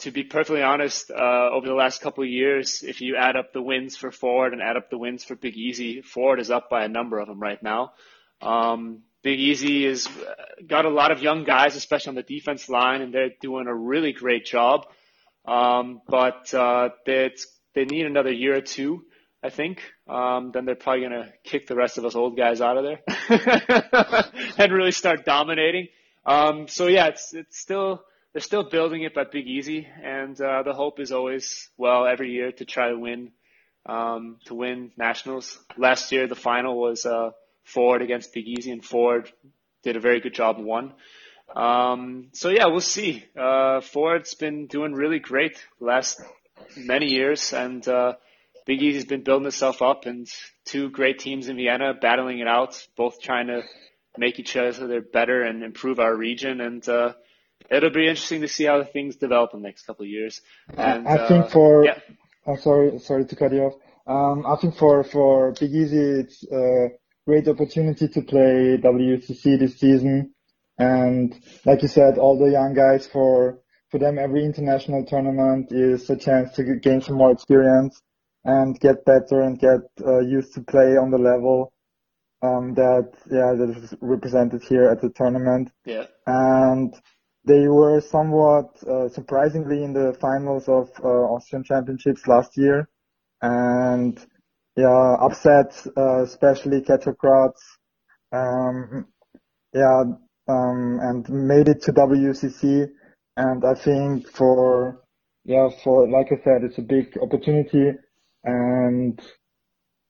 [0.00, 3.52] to be perfectly honest, uh, over the last couple of years, if you add up
[3.52, 6.70] the wins for Forward and add up the wins for Big Easy, Forward is up
[6.70, 7.92] by a number of them right now.
[8.40, 10.08] Um, Big Easy has
[10.66, 13.74] got a lot of young guys, especially on the defense line, and they're doing a
[13.74, 14.86] really great job.
[15.44, 17.30] Um, but uh, they
[17.74, 19.04] they need another year or two,
[19.42, 19.80] I think.
[20.06, 23.00] Um, then they're probably gonna kick the rest of us old guys out of there
[24.58, 25.88] and really start dominating.
[26.26, 30.62] Um, so yeah, it's it's still they're still building it but Big Easy, and uh,
[30.62, 33.32] the hope is always well every year to try to win
[33.86, 35.58] um, to win nationals.
[35.76, 37.30] Last year, the final was uh,
[37.64, 39.30] Forward against Big Easy, and Forward
[39.82, 40.92] did a very good job and won.
[41.56, 43.24] Um, so yeah, we'll see.
[43.36, 46.20] Uh, Forward's been doing really great the last
[46.76, 48.14] many years, and uh,
[48.66, 50.28] Big Easy's been building itself up, and
[50.64, 53.62] two great teams in Vienna battling it out, both trying to
[54.16, 56.60] make each other so they're better and improve our region.
[56.60, 57.14] And uh,
[57.70, 60.40] it'll be interesting to see how things develop in the next couple of years.
[60.76, 61.98] And, I think uh, for yeah.
[62.46, 63.74] I'm sorry, sorry to cut you off.
[64.06, 66.88] Um, I think for for Big Easy, it's a
[67.26, 70.34] great opportunity to play WCC this season,
[70.78, 76.08] and like you said, all the young guys for for them, every international tournament is
[76.10, 78.00] a chance to gain some more experience
[78.44, 81.72] and get better and get uh, used to play on the level
[82.42, 85.70] um, that yeah that is represented here at the tournament.
[85.84, 86.06] Yeah.
[86.26, 86.94] And
[87.44, 92.88] they were somewhat uh, surprisingly in the finals of uh, Austrian Championships last year,
[93.40, 94.18] and
[94.76, 97.16] yeah, upset uh, especially Ketchup
[98.32, 99.06] um,
[99.74, 100.02] yeah,
[100.48, 102.86] um, and made it to WCC.
[103.36, 105.02] And I think for
[105.44, 107.92] yeah, for like I said, it's a big opportunity,
[108.44, 109.20] and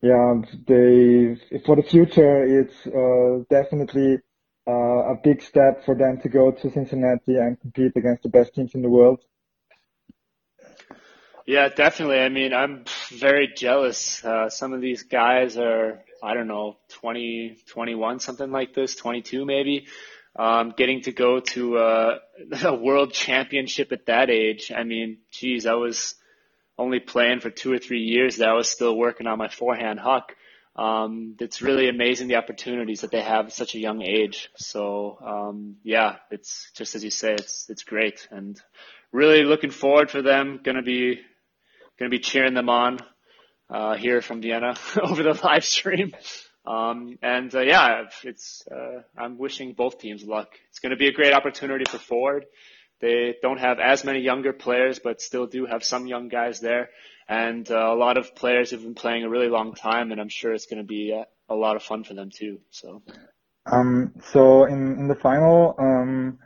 [0.02, 0.34] yeah,
[0.66, 4.18] they for the future, it's uh, definitely
[4.66, 8.54] uh, a big step for them to go to Cincinnati and compete against the best
[8.54, 9.20] teams in the world.
[11.46, 12.20] Yeah, definitely.
[12.20, 14.24] I mean, I'm very jealous.
[14.24, 19.44] Uh, some of these guys are, I don't know, 20, 21, something like this, 22
[19.44, 19.86] maybe.
[20.36, 22.18] Um, getting to go to uh,
[22.64, 24.70] a world championship at that age.
[24.74, 26.14] I mean, geez, I was
[26.80, 28.38] only playing for two or three years.
[28.38, 30.34] That I was still working on my forehand huck
[30.76, 34.48] um, it's really amazing the opportunities that they have at such a young age.
[34.56, 38.60] So um, yeah, it's just as you say, it's it's great, and
[39.12, 40.60] really looking forward for them.
[40.62, 41.20] Gonna be
[41.98, 42.98] gonna be cheering them on
[43.68, 46.14] uh, here from Vienna over the live stream.
[46.66, 50.48] Um, and uh, yeah, it's uh, I'm wishing both teams luck.
[50.68, 52.44] It's going to be a great opportunity for Forward.
[53.00, 56.90] They don't have as many younger players, but still do have some young guys there
[57.30, 60.28] and uh, a lot of players have been playing a really long time, and I'm
[60.28, 62.58] sure it's going to be a, a, lot of fun for them too.
[62.70, 63.02] So,
[63.70, 66.38] um, so in in the final, um,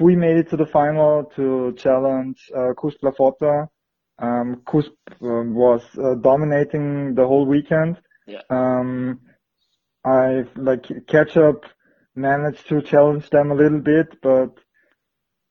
[0.00, 3.68] we made it to the final to challenge uh, CUSB La Fotta.
[4.18, 7.98] Um, CUSB uh, was uh, dominating the whole weekend.
[8.26, 8.40] Yeah.
[8.48, 9.20] Um,
[10.02, 11.66] I like Ketchup
[12.14, 14.54] managed to challenge them a little bit, but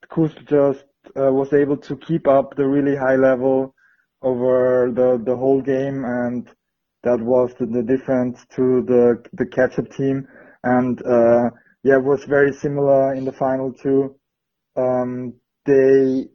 [0.09, 0.85] CUSB just
[1.17, 3.73] uh, was able to keep up the really high level
[4.21, 6.47] over the the whole game, and
[7.03, 10.27] that was the, the difference to the the Ketchup team.
[10.63, 11.49] And uh,
[11.83, 14.15] yeah, it was very similar in the final too.
[14.75, 15.33] Um,
[15.65, 16.25] they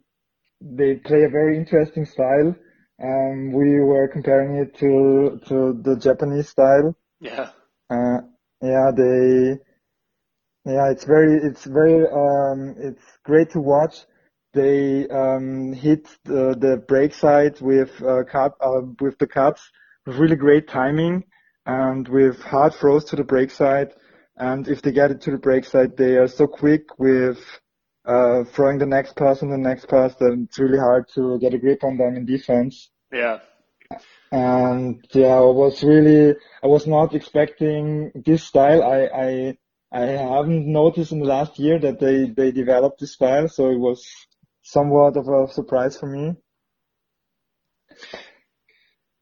[0.60, 2.54] they play a very interesting style.
[3.02, 6.96] Um, we were comparing it to to the Japanese style.
[7.20, 7.50] Yeah.
[7.90, 8.20] Uh,
[8.62, 9.58] yeah, they.
[10.72, 14.04] Yeah, it's very, it's very, um, it's great to watch
[14.52, 19.70] they um, hit the, the break side with uh, cut, uh, with the cuts
[20.06, 21.24] with really great timing
[21.66, 23.92] and with hard throws to the break side.
[24.36, 27.38] And if they get it to the break side, they are so quick with
[28.04, 31.54] uh, throwing the next pass and the next pass that it's really hard to get
[31.54, 32.90] a grip on them in defense.
[33.12, 33.38] Yeah.
[34.32, 38.82] And yeah, I was really, I was not expecting this style.
[38.82, 39.58] I, I,
[39.92, 43.78] I haven't noticed in the last year that they, they developed this style, so it
[43.78, 44.06] was
[44.62, 46.36] somewhat of a surprise for me.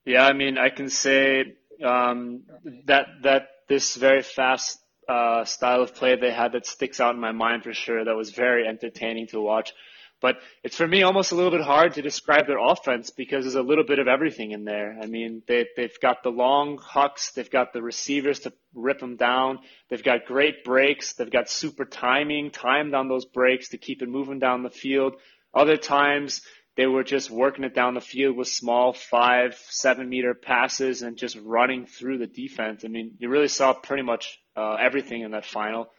[0.04, 1.44] Yeah, I mean, I can say
[1.84, 2.44] um,
[2.86, 7.20] that that this very fast uh, style of play they had that sticks out in
[7.20, 8.04] my mind for sure.
[8.04, 9.72] That was very entertaining to watch.
[10.20, 13.54] But it's for me almost a little bit hard to describe their offense because there's
[13.54, 14.98] a little bit of everything in there.
[15.00, 19.16] I mean, they, they've got the long hucks, they've got the receivers to rip them
[19.16, 24.02] down, they've got great breaks, they've got super timing, timed on those breaks to keep
[24.02, 25.14] it moving down the field.
[25.54, 26.42] Other times
[26.76, 31.16] they were just working it down the field with small five, seven meter passes and
[31.16, 32.84] just running through the defense.
[32.84, 35.90] I mean, you really saw pretty much uh, everything in that final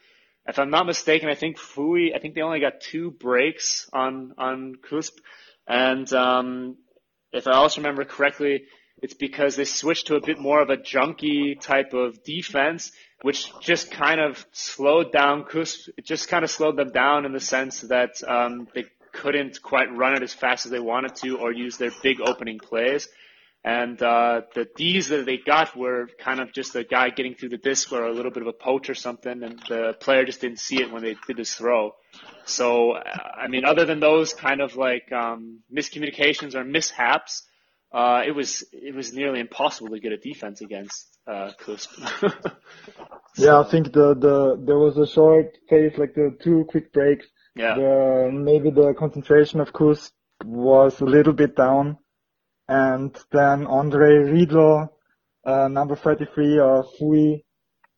[0.49, 4.33] if I'm not mistaken, I think Fui, I think they only got two breaks on
[4.37, 5.11] on CUSB,
[5.67, 6.77] and um,
[7.31, 8.63] if I also remember correctly,
[9.01, 12.91] it's because they switched to a bit more of a junky type of defense,
[13.21, 15.89] which just kind of slowed down CUSB.
[15.97, 19.95] It just kind of slowed them down in the sense that um, they couldn't quite
[19.95, 23.07] run it as fast as they wanted to or use their big opening plays.
[23.63, 27.49] And uh, the D's that they got were kind of just a guy getting through
[27.49, 30.39] the disc or a little bit of a poach or something, and the player just
[30.39, 31.91] didn't see it when they did his throw.
[32.45, 37.43] So, I mean, other than those kind of like um, miscommunications or mishaps,
[37.91, 42.31] uh, it was it was nearly impossible to get a defense against uh, CUSB.
[43.33, 46.93] so, yeah, I think the the there was a short phase, like the two quick
[46.93, 47.25] breaks.
[47.55, 47.75] Yeah.
[47.75, 50.11] The, maybe the concentration of CUSB
[50.45, 51.97] was a little bit down
[52.69, 54.95] and then Andre Riedel,
[55.43, 57.43] uh, number 33 of Fui,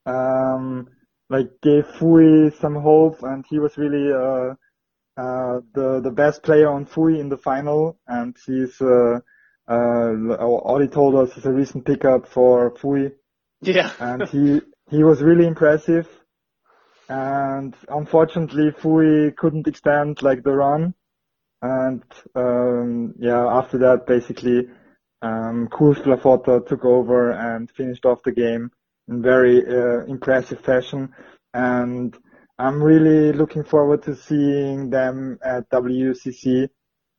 [0.06, 0.88] um,
[1.30, 4.54] like gave Fui some hope and he was really, uh,
[5.22, 9.20] uh, the, the best player on Fui in the final and he's, uh,
[9.68, 13.12] uh, told us is a recent pickup for Fui.
[13.62, 13.92] Yeah.
[14.00, 16.08] and he, he was really impressive.
[17.10, 20.94] And unfortunately, Fui couldn't extend like the run
[21.62, 22.04] and
[22.36, 24.68] um, yeah, after that, basically,
[25.22, 28.72] um, CUSB took over and finished off the game
[29.08, 31.14] in very uh, impressive fashion.
[31.54, 32.18] And
[32.58, 36.70] I'm really looking forward to seeing them at WCC.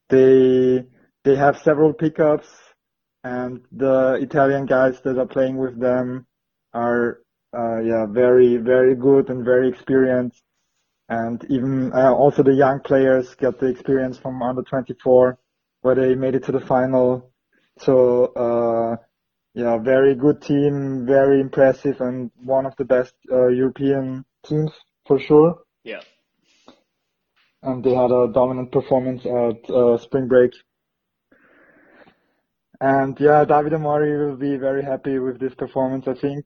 [0.09, 0.85] They
[1.25, 2.49] they have several pickups,
[3.23, 6.27] and the Italian guys that are playing with them
[6.75, 7.21] are
[7.57, 10.43] uh, yeah very very good and very experienced
[11.09, 15.39] and even uh, also the young players get the experience from under 24
[15.83, 17.33] where they made it to the final.
[17.81, 18.97] So uh,
[19.55, 24.71] yeah, very good team, very impressive, and one of the best uh, European teams
[25.07, 25.63] for sure.
[25.85, 26.01] Yeah.
[27.63, 30.53] And they had a dominant performance at uh, spring break.
[32.81, 36.45] And yeah, David Amori will be very happy with this performance, I think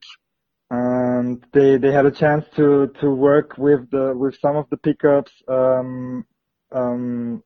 [1.17, 4.77] and they they had a chance to to work with the with some of the
[4.77, 5.31] pickups.
[5.47, 6.25] Um,
[6.71, 7.43] um,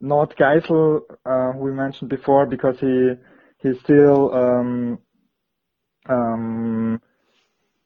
[0.00, 3.14] not Geisel, uh, we mentioned before, because he
[3.62, 4.98] he's still um,
[6.08, 7.00] um,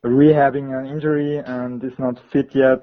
[0.04, 2.82] rehabbing an injury and is not fit yet.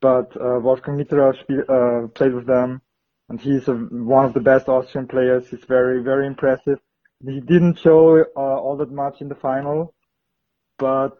[0.00, 2.80] But uh, Wolfgang Mitterer uh, played with them,
[3.28, 5.48] and he's a, one of the best Austrian players.
[5.48, 6.78] He's very very impressive.
[7.22, 9.94] He didn't show uh, all that much in the final,
[10.78, 11.18] but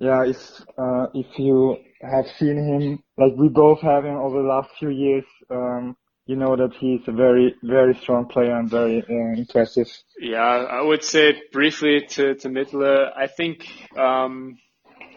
[0.00, 0.38] yeah, if
[0.78, 4.88] uh, if you have seen him, like we both have him over the last few
[4.88, 5.94] years, um,
[6.24, 9.88] you know that he's a very very strong player and very uh, impressive.
[10.18, 14.56] Yeah, I would say briefly to to Mitterer, I think, um,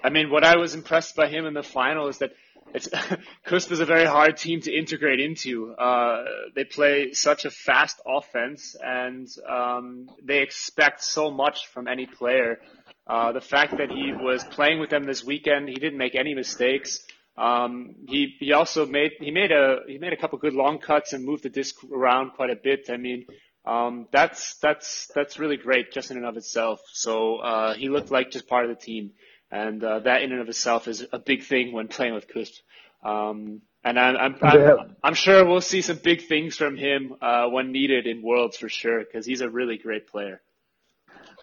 [0.04, 2.32] I mean, what I was impressed by him in the final is that
[2.74, 2.90] it's
[3.48, 5.74] CUSB is a very hard team to integrate into.
[5.74, 6.26] Uh,
[6.56, 12.60] they play such a fast offense, and um, they expect so much from any player.
[13.06, 16.34] Uh, the fact that he was playing with them this weekend, he didn't make any
[16.34, 17.00] mistakes.
[17.36, 21.14] Um, he he also made he made a he made a couple good long cuts
[21.14, 22.90] and moved the disc around quite a bit.
[22.90, 23.26] I mean,
[23.66, 26.80] um, that's that's that's really great just in and of itself.
[26.94, 29.12] So uh, he looked like just part of the team,
[29.52, 32.62] and uh, that in and of itself is a big thing when playing with CUSB.
[33.04, 37.48] Um, and I'm I'm, I'm, I'm sure we'll see some big things from him uh,
[37.48, 40.42] when needed in Worlds for sure because he's a really great player.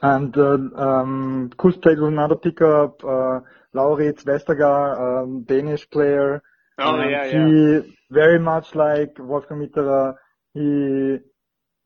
[0.02, 3.40] And uh, um, CUSB played with another pickup, uh,
[3.74, 6.42] Lauritz Westergaard, um, Danish player.
[6.78, 7.80] Oh and yeah, he, yeah.
[8.10, 10.14] Very much like Wolfgang Mitterer,
[10.54, 11.18] he,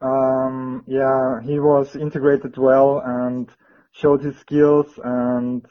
[0.00, 3.50] um, yeah, he was integrated well and
[3.92, 5.66] showed his skills and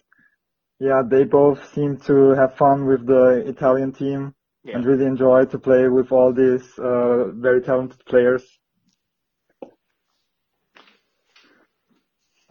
[0.79, 4.75] yeah, they both seem to have fun with the Italian team yeah.
[4.75, 8.43] and really enjoy to play with all these uh, very talented players.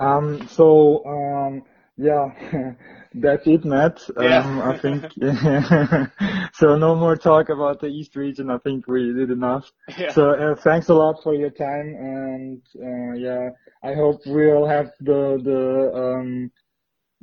[0.02, 1.62] Um, so, um,
[1.96, 2.74] yeah,
[3.14, 4.00] that's it, Matt.
[4.18, 4.40] Yeah.
[4.44, 5.04] Um, I think,
[6.54, 8.50] so no more talk about the East region.
[8.50, 9.70] I think we did enough.
[9.96, 10.12] Yeah.
[10.12, 11.94] So, uh, thanks a lot for your time.
[11.98, 13.50] And, uh, yeah,
[13.82, 16.50] I hope we'll have the, the, um,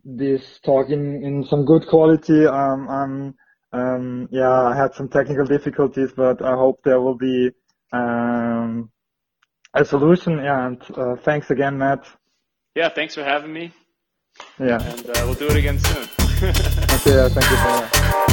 [0.04, 2.46] this talk in, in some good quality.
[2.46, 3.36] Um, I'm,
[3.72, 7.52] Um, yeah, I had some technical difficulties, but I hope there will be
[7.94, 8.90] um,
[9.76, 10.40] a solution.
[10.40, 12.02] Yeah, and uh, thanks again, Matt.
[12.80, 13.74] Yeah, thanks for having me.
[14.58, 14.82] Yeah.
[14.82, 16.04] And uh, we'll do it again soon.
[16.04, 17.58] okay, thank you.
[17.58, 18.26] Bye.